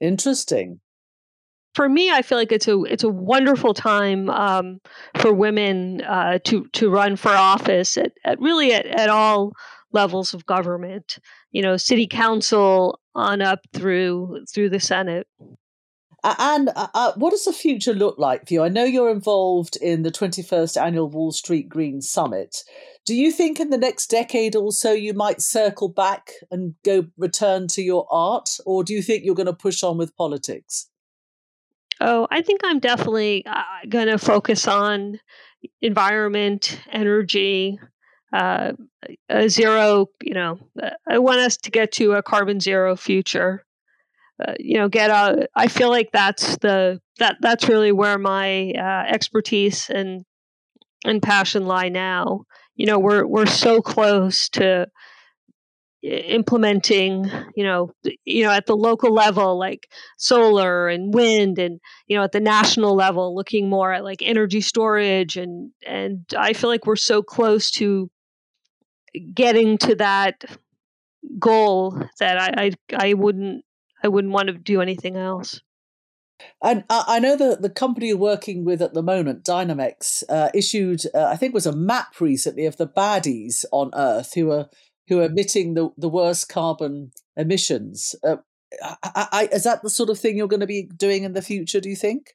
Interesting. 0.00 0.80
For 1.74 1.88
me, 1.88 2.10
I 2.10 2.22
feel 2.22 2.36
like 2.36 2.52
it's 2.52 2.66
a 2.66 2.82
it's 2.82 3.04
a 3.04 3.08
wonderful 3.08 3.74
time 3.74 4.28
um, 4.30 4.80
for 5.18 5.32
women 5.32 6.02
uh, 6.02 6.38
to 6.44 6.66
to 6.72 6.90
run 6.90 7.16
for 7.16 7.30
office 7.30 7.96
at, 7.96 8.12
at 8.24 8.40
really 8.40 8.72
at, 8.72 8.86
at 8.86 9.08
all 9.08 9.52
levels 9.92 10.34
of 10.34 10.46
government. 10.46 11.18
You 11.52 11.62
know, 11.62 11.76
city 11.76 12.08
council 12.08 12.98
on 13.14 13.40
up 13.40 13.60
through 13.72 14.44
through 14.52 14.70
the 14.70 14.80
Senate. 14.80 15.26
And 16.22 16.68
uh, 16.76 16.88
uh, 16.92 17.12
what 17.16 17.30
does 17.30 17.46
the 17.46 17.52
future 17.52 17.94
look 17.94 18.18
like 18.18 18.46
for 18.46 18.54
you? 18.54 18.62
I 18.62 18.68
know 18.68 18.84
you're 18.84 19.10
involved 19.10 19.76
in 19.76 20.02
the 20.02 20.10
21st 20.10 20.80
annual 20.80 21.08
Wall 21.08 21.32
Street 21.32 21.68
Green 21.68 22.02
Summit. 22.02 22.58
Do 23.06 23.14
you 23.14 23.30
think 23.30 23.58
in 23.58 23.70
the 23.70 23.78
next 23.78 24.10
decade 24.10 24.54
or 24.54 24.70
so 24.72 24.92
you 24.92 25.14
might 25.14 25.40
circle 25.40 25.88
back 25.88 26.32
and 26.50 26.74
go 26.84 27.06
return 27.16 27.68
to 27.68 27.82
your 27.82 28.06
art, 28.10 28.58
or 28.66 28.84
do 28.84 28.92
you 28.92 29.00
think 29.00 29.24
you're 29.24 29.34
going 29.34 29.46
to 29.46 29.54
push 29.54 29.82
on 29.82 29.96
with 29.96 30.14
politics? 30.16 30.89
Oh, 32.00 32.26
I 32.30 32.42
think 32.42 32.60
I'm 32.64 32.78
definitely 32.78 33.44
uh, 33.46 33.62
going 33.88 34.06
to 34.06 34.18
focus 34.18 34.66
on 34.66 35.20
environment, 35.82 36.80
energy, 36.90 37.78
uh, 38.32 38.72
a 39.28 39.48
zero. 39.48 40.06
You 40.22 40.34
know, 40.34 40.58
I 41.08 41.18
want 41.18 41.40
us 41.40 41.56
to 41.58 41.70
get 41.70 41.92
to 41.92 42.12
a 42.12 42.22
carbon 42.22 42.60
zero 42.60 42.96
future. 42.96 43.64
Uh, 44.42 44.54
you 44.58 44.78
know 44.78 44.88
get 44.88 45.10
out 45.10 45.38
i 45.54 45.68
feel 45.68 45.90
like 45.90 46.08
that's 46.12 46.56
the 46.58 46.98
that 47.18 47.36
that's 47.42 47.68
really 47.68 47.92
where 47.92 48.16
my 48.16 48.70
uh, 48.70 49.04
expertise 49.06 49.90
and 49.90 50.24
and 51.04 51.22
passion 51.22 51.66
lie 51.66 51.90
now 51.90 52.44
you 52.74 52.86
know 52.86 52.98
we're 52.98 53.26
we're 53.26 53.44
so 53.44 53.82
close 53.82 54.48
to 54.48 54.86
implementing 56.02 57.30
you 57.54 57.62
know 57.62 57.92
you 58.24 58.42
know 58.42 58.50
at 58.50 58.64
the 58.64 58.74
local 58.74 59.12
level 59.12 59.58
like 59.58 59.86
solar 60.16 60.88
and 60.88 61.12
wind 61.12 61.58
and 61.58 61.78
you 62.06 62.16
know 62.16 62.24
at 62.24 62.32
the 62.32 62.40
national 62.40 62.94
level 62.94 63.34
looking 63.34 63.68
more 63.68 63.92
at 63.92 64.02
like 64.02 64.22
energy 64.22 64.62
storage 64.62 65.36
and 65.36 65.70
and 65.86 66.24
i 66.38 66.54
feel 66.54 66.70
like 66.70 66.86
we're 66.86 66.96
so 66.96 67.22
close 67.22 67.70
to 67.70 68.10
getting 69.34 69.76
to 69.76 69.94
that 69.94 70.42
goal 71.38 72.02
that 72.18 72.38
i 72.40 72.70
i, 72.92 73.10
I 73.10 73.12
wouldn't 73.12 73.62
I 74.02 74.08
wouldn't 74.08 74.32
want 74.32 74.48
to 74.48 74.54
do 74.54 74.80
anything 74.80 75.16
else. 75.16 75.60
And 76.62 76.84
I 76.88 77.18
know 77.18 77.36
that 77.36 77.60
the 77.60 77.68
company 77.68 78.08
you're 78.08 78.16
working 78.16 78.64
with 78.64 78.80
at 78.80 78.94
the 78.94 79.02
moment, 79.02 79.44
Dynamhex, 79.44 80.22
uh, 80.26 80.48
issued, 80.54 81.02
uh, 81.14 81.24
I 81.24 81.36
think, 81.36 81.52
was 81.52 81.66
a 81.66 81.76
map 81.76 82.18
recently 82.18 82.64
of 82.64 82.78
the 82.78 82.86
baddies 82.86 83.66
on 83.72 83.90
Earth 83.94 84.32
who 84.34 84.50
are 84.50 84.70
who 85.10 85.20
are 85.20 85.24
emitting 85.24 85.74
the, 85.74 85.90
the 85.98 86.08
worst 86.08 86.48
carbon 86.48 87.10
emissions. 87.36 88.14
Uh, 88.24 88.36
I, 88.82 89.26
I, 89.32 89.48
is 89.52 89.64
that 89.64 89.82
the 89.82 89.90
sort 89.90 90.08
of 90.08 90.18
thing 90.18 90.36
you're 90.36 90.46
going 90.46 90.60
to 90.60 90.66
be 90.66 90.84
doing 90.84 91.24
in 91.24 91.32
the 91.32 91.42
future? 91.42 91.80
Do 91.80 91.90
you 91.90 91.96
think? 91.96 92.32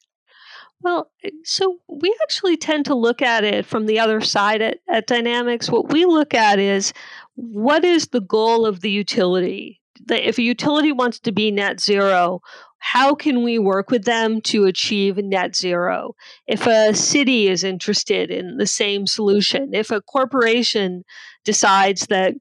Well, 0.82 1.10
eh, 1.24 1.30
so 1.46 1.78
we 1.88 2.14
actually 2.22 2.58
tend 2.58 2.86
to 2.86 2.96
look 2.96 3.22
at 3.22 3.46
it 3.46 3.66
from 3.66 3.86
the 3.86 4.00
other 4.00 4.20
side 4.20 4.62
at, 4.62 4.80
at 4.90 5.08
Dynamhex. 5.08 5.72
What 5.72 5.90
we 5.90 6.06
look 6.06 6.34
at 6.34 6.60
is 6.60 6.92
what 7.36 7.86
is 7.86 8.08
the 8.08 8.22
goal 8.22 8.66
of 8.66 8.82
the 8.82 8.92
utility? 8.92 9.82
if 10.10 10.38
a 10.38 10.44
utility 10.44 10.92
wants 10.92 11.20
to 11.20 11.32
be 11.32 11.52
net 11.52 11.80
zero, 11.80 12.42
how 12.80 13.16
can 13.16 13.44
we 13.44 13.58
work 13.58 13.90
with 13.90 14.06
them 14.06 14.42
to 14.42 14.66
achieve 14.66 15.18
net 15.18 15.56
zero? 15.56 16.16
If 16.48 16.68
a 16.68 16.94
city 16.94 17.48
is 17.48 17.64
interested 17.64 18.30
in 18.30 18.58
the 18.58 18.68
same 18.68 19.08
solution, 19.08 19.74
if 19.74 19.90
a 19.90 20.02
corporation 20.02 21.04
decides 21.44 22.08
that, 22.08 22.36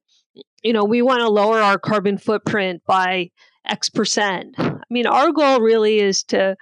you 0.62 0.72
know, 0.72 0.84
we 0.84 1.02
want 1.02 1.20
to 1.20 1.28
lower 1.28 1.60
our 1.60 1.78
carbon 1.78 2.18
footprint 2.18 2.82
by 2.86 3.30
X 3.68 3.88
percent. 3.88 4.54
I 4.58 4.80
mean, 4.90 5.06
our 5.06 5.32
goal 5.32 5.60
really 5.60 6.00
is 6.00 6.22
to 6.24 6.56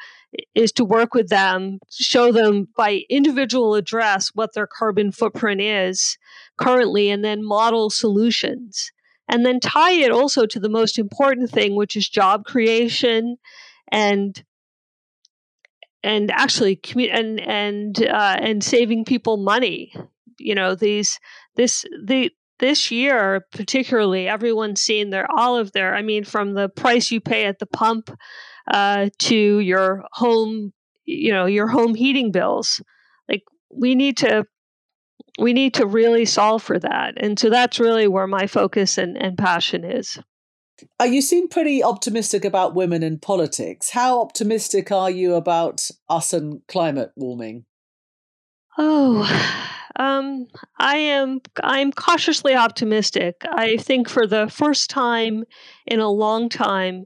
is 0.55 0.73
to 0.73 0.85
work 0.85 1.13
with 1.15 1.29
them, 1.29 1.79
show 1.91 2.33
them 2.33 2.69
by 2.77 3.03
individual 3.11 3.75
address 3.75 4.31
what 4.35 4.55
their 4.55 4.67
carbon 4.67 5.13
footprint 5.13 5.61
is 5.61 6.17
currently, 6.57 7.11
and 7.11 7.25
then 7.25 7.45
model 7.45 7.91
solutions 7.91 8.93
and 9.33 9.47
then 9.47 9.61
tie 9.61 9.93
it 9.93 10.11
also 10.11 10.45
to 10.45 10.61
the 10.61 10.69
most 10.69 10.99
important 10.99 11.51
thing, 11.51 11.75
which 11.75 11.97
is 11.97 12.09
job 12.09 12.45
creation 12.45 13.39
and 13.91 14.45
and 16.03 16.31
actually 16.31 16.79
and 17.11 17.41
and 17.41 18.07
uh, 18.07 18.37
and 18.39 18.63
saving 18.63 19.05
people 19.05 19.39
money. 19.39 19.95
You 20.39 20.55
know 20.55 20.75
these 20.75 21.19
this 21.57 21.85
the 22.05 22.31
this 22.62 22.90
year 22.90 23.44
particularly 23.53 24.27
everyone's 24.27 24.81
seen 24.81 25.11
their 25.11 25.31
all 25.31 25.57
of 25.57 25.72
their 25.72 25.94
i 25.94 26.01
mean 26.01 26.25
from 26.25 26.55
the 26.55 26.70
price 26.70 27.11
you 27.11 27.20
pay 27.20 27.44
at 27.44 27.59
the 27.59 27.66
pump 27.66 28.09
uh, 28.70 29.09
to 29.18 29.59
your 29.59 30.05
home 30.12 30.72
you 31.05 31.33
know 31.33 31.44
your 31.44 31.66
home 31.66 31.94
heating 31.94 32.31
bills 32.31 32.81
like 33.29 33.42
we 33.70 33.94
need 33.94 34.16
to 34.16 34.46
we 35.38 35.53
need 35.53 35.75
to 35.75 35.87
really 35.87 36.25
solve 36.25 36.62
for 36.62 36.79
that. 36.79 37.14
And 37.16 37.38
so 37.38 37.51
that's 37.51 37.81
really 37.81 38.07
where 38.07 38.27
my 38.27 38.46
focus 38.46 38.98
and, 38.98 39.16
and 39.16 39.38
passion 39.38 39.85
is. 39.85 40.18
Uh, 41.01 41.05
you 41.05 41.22
seem 41.22 41.48
pretty 41.48 41.83
optimistic 41.83 42.44
about 42.44 42.75
women 42.75 43.03
in 43.03 43.18
politics. 43.18 43.90
How 43.90 44.20
optimistic 44.20 44.90
are 44.90 45.11
you 45.11 45.35
about 45.35 45.88
us 46.09 46.33
and 46.33 46.61
climate 46.66 47.12
warming? 47.16 47.64
Oh, 48.77 49.22
um, 49.97 50.47
I 50.79 50.97
am. 50.97 51.41
I'm 51.63 51.93
cautiously 51.93 52.55
optimistic. 52.55 53.37
I 53.51 53.77
think 53.77 54.09
for 54.09 54.27
the 54.27 54.49
first 54.49 54.91
time 54.91 55.45
in 55.87 56.01
a 56.01 56.11
long 56.11 56.49
time, 56.49 57.05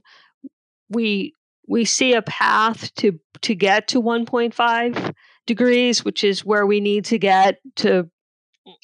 we 0.89 1.33
we 1.67 1.85
see 1.85 2.13
a 2.13 2.21
path 2.21 2.93
to 2.95 3.19
to 3.41 3.55
get 3.55 3.87
to 3.89 4.01
1.5 4.01 5.13
degrees, 5.45 6.03
which 6.03 6.23
is 6.23 6.45
where 6.45 6.65
we 6.65 6.79
need 6.79 7.05
to 7.05 7.17
get 7.17 7.59
to 7.77 8.09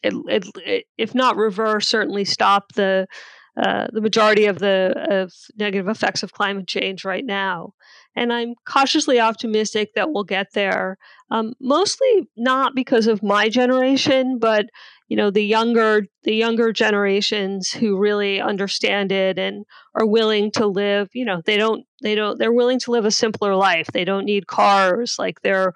it, 0.03 0.43
it, 0.65 0.85
if 0.97 1.13
not 1.13 1.35
reverse, 1.35 1.87
certainly 1.87 2.25
stop 2.25 2.73
the 2.73 3.07
uh, 3.55 3.87
the 3.93 4.01
majority 4.01 4.45
of 4.45 4.59
the 4.59 4.93
of 5.09 5.31
negative 5.57 5.87
effects 5.87 6.23
of 6.23 6.33
climate 6.33 6.67
change 6.67 7.05
right 7.05 7.25
now. 7.25 7.73
And 8.15 8.33
I'm 8.33 8.55
cautiously 8.65 9.19
optimistic 9.19 9.91
that 9.95 10.11
we'll 10.11 10.23
get 10.23 10.53
there. 10.53 10.97
Um, 11.29 11.53
mostly 11.61 12.27
not 12.35 12.73
because 12.73 13.05
of 13.05 13.21
my 13.21 13.49
generation, 13.49 14.39
but 14.39 14.65
you 15.07 15.17
know 15.17 15.29
the 15.29 15.43
younger 15.43 16.07
the 16.23 16.33
younger 16.33 16.73
generations 16.73 17.69
who 17.71 17.97
really 17.97 18.41
understand 18.41 19.11
it 19.11 19.37
and 19.37 19.65
are 19.99 20.07
willing 20.07 20.51
to 20.53 20.65
live. 20.65 21.09
You 21.13 21.25
know 21.25 21.41
they 21.45 21.57
don't 21.57 21.85
they 22.01 22.15
don't 22.15 22.39
they're 22.39 22.51
willing 22.51 22.79
to 22.79 22.91
live 22.91 23.05
a 23.05 23.11
simpler 23.11 23.55
life. 23.55 23.87
They 23.93 24.05
don't 24.05 24.25
need 24.25 24.47
cars. 24.47 25.17
Like 25.19 25.41
they're 25.41 25.73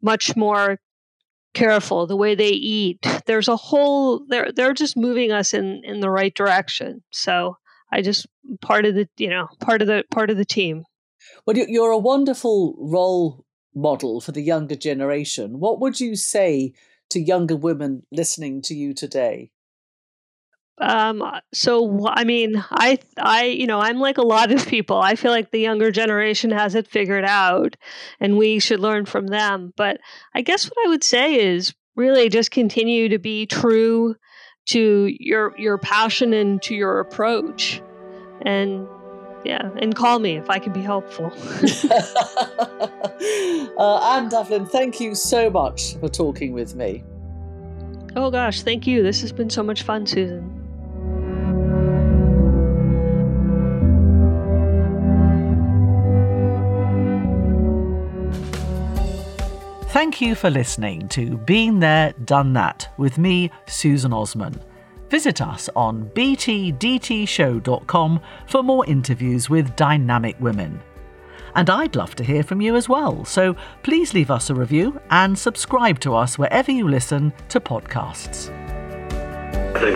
much 0.00 0.36
more 0.36 0.78
careful 1.56 2.06
the 2.06 2.16
way 2.16 2.34
they 2.34 2.50
eat 2.50 2.98
there's 3.26 3.48
a 3.48 3.56
whole 3.56 4.24
they're 4.28 4.52
they're 4.52 4.74
just 4.74 4.96
moving 4.96 5.32
us 5.32 5.54
in 5.54 5.80
in 5.84 6.00
the 6.00 6.10
right 6.10 6.34
direction 6.34 7.02
so 7.10 7.56
i 7.92 8.02
just 8.02 8.26
part 8.60 8.84
of 8.84 8.94
the 8.94 9.08
you 9.16 9.30
know 9.30 9.48
part 9.60 9.80
of 9.80 9.88
the 9.88 10.04
part 10.10 10.28
of 10.30 10.36
the 10.36 10.44
team 10.44 10.84
well 11.46 11.56
you're 11.56 11.90
a 11.90 11.98
wonderful 11.98 12.74
role 12.78 13.46
model 13.76 14.20
for 14.20 14.32
the 14.32 14.42
younger 14.42 14.74
generation. 14.74 15.60
What 15.60 15.80
would 15.80 16.00
you 16.00 16.16
say 16.16 16.72
to 17.10 17.20
younger 17.20 17.54
women 17.54 18.04
listening 18.10 18.62
to 18.62 18.74
you 18.74 18.94
today? 18.94 19.50
Um, 20.78 21.22
so 21.54 22.06
I 22.08 22.24
mean, 22.24 22.62
I, 22.70 22.98
I, 23.18 23.44
you 23.44 23.66
know, 23.66 23.80
I'm 23.80 23.98
like 23.98 24.18
a 24.18 24.22
lot 24.22 24.52
of 24.52 24.66
people. 24.68 25.00
I 25.00 25.14
feel 25.16 25.30
like 25.30 25.50
the 25.50 25.60
younger 25.60 25.90
generation 25.90 26.50
has 26.50 26.74
it 26.74 26.86
figured 26.86 27.24
out, 27.24 27.76
and 28.20 28.36
we 28.36 28.58
should 28.58 28.80
learn 28.80 29.06
from 29.06 29.28
them. 29.28 29.72
But 29.76 30.00
I 30.34 30.42
guess 30.42 30.66
what 30.66 30.86
I 30.86 30.88
would 30.88 31.04
say 31.04 31.46
is 31.46 31.74
really 31.94 32.28
just 32.28 32.50
continue 32.50 33.08
to 33.08 33.18
be 33.18 33.46
true 33.46 34.16
to 34.66 35.14
your 35.18 35.54
your 35.58 35.78
passion 35.78 36.32
and 36.32 36.60
to 36.62 36.74
your 36.74 37.00
approach, 37.00 37.80
and 38.42 38.86
yeah, 39.44 39.70
and 39.78 39.94
call 39.94 40.18
me 40.18 40.36
if 40.36 40.50
I 40.50 40.58
can 40.58 40.72
be 40.72 40.82
helpful. 40.82 41.26
uh, 43.78 44.16
Ann 44.16 44.28
Davlin, 44.28 44.68
thank 44.68 45.00
you 45.00 45.14
so 45.14 45.48
much 45.48 45.96
for 45.96 46.08
talking 46.08 46.52
with 46.52 46.74
me. 46.74 47.02
Oh 48.14 48.30
gosh, 48.30 48.62
thank 48.62 48.86
you. 48.86 49.02
This 49.02 49.20
has 49.20 49.32
been 49.32 49.50
so 49.50 49.62
much 49.62 49.82
fun, 49.82 50.06
Susan. 50.06 50.55
Thank 59.96 60.20
you 60.20 60.34
for 60.34 60.50
listening 60.50 61.08
to 61.08 61.38
Been 61.38 61.80
There, 61.80 62.12
Done 62.26 62.52
That 62.52 62.92
with 62.98 63.16
me, 63.16 63.50
Susan 63.66 64.12
Osman. 64.12 64.60
Visit 65.08 65.40
us 65.40 65.70
on 65.74 66.10
btdtshow.com 66.10 68.20
for 68.46 68.62
more 68.62 68.84
interviews 68.84 69.48
with 69.48 69.74
dynamic 69.74 70.38
women. 70.38 70.82
And 71.54 71.70
I'd 71.70 71.96
love 71.96 72.14
to 72.16 72.24
hear 72.24 72.42
from 72.42 72.60
you 72.60 72.76
as 72.76 72.90
well, 72.90 73.24
so 73.24 73.56
please 73.82 74.12
leave 74.12 74.30
us 74.30 74.50
a 74.50 74.54
review 74.54 75.00
and 75.08 75.38
subscribe 75.38 75.98
to 76.00 76.14
us 76.14 76.38
wherever 76.38 76.70
you 76.70 76.86
listen 76.86 77.32
to 77.48 77.58
podcasts. 77.58 78.48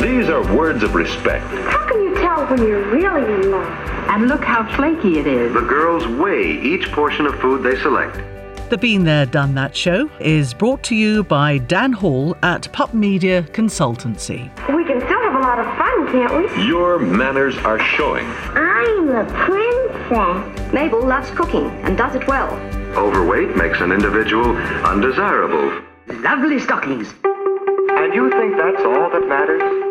These 0.01 0.31
are 0.31 0.57
words 0.57 0.83
of 0.83 0.95
respect. 0.95 1.45
How 1.45 1.87
can 1.87 2.03
you 2.03 2.15
tell 2.15 2.47
when 2.47 2.67
you're 2.67 2.89
really 2.89 3.35
in 3.35 3.51
love? 3.51 3.69
And 4.09 4.29
look 4.29 4.45
how 4.45 4.67
flaky 4.77 5.19
it 5.19 5.27
is. 5.27 5.53
The 5.53 5.61
girls 5.61 6.07
weigh 6.07 6.59
each 6.63 6.91
portion 6.91 7.27
of 7.27 7.39
food 7.39 7.63
they 7.63 7.77
select. 7.83 8.40
The 8.71 8.79
Been 8.79 9.03
There, 9.03 9.27
Done 9.27 9.57
That 9.57 9.75
show 9.75 10.09
is 10.21 10.55
brought 10.55 10.85
to 10.85 10.95
you 10.95 11.25
by 11.25 11.59
Dan 11.59 11.93
Hall 11.93 12.37
at 12.45 12.73
Pup 12.73 12.95
Media 12.95 13.43
Consultancy. 13.43 14.45
We 14.73 14.85
can 14.85 15.01
still 15.01 15.21
have 15.23 15.35
a 15.35 15.41
lot 15.41 15.59
of 15.59 15.67
fun, 15.77 16.07
can't 16.13 16.57
we? 16.57 16.67
Your 16.69 17.01
manners 17.01 17.57
are 17.59 17.81
showing. 17.81 18.25
I'm 18.55 19.09
a 19.09 19.25
princess. 19.45 20.73
Mabel 20.73 21.05
loves 21.05 21.31
cooking 21.31 21.67
and 21.83 21.99
does 21.99 22.15
it 22.15 22.29
well. 22.29 22.53
Overweight 22.97 23.57
makes 23.57 23.81
an 23.81 23.91
individual 23.91 24.57
undesirable. 24.87 25.83
Lovely 26.21 26.61
stockings. 26.61 27.13
And 27.25 28.15
you 28.15 28.31
think 28.31 28.57
that's 28.57 28.85
all 28.85 29.11
that 29.11 29.27
matters? 29.27 29.90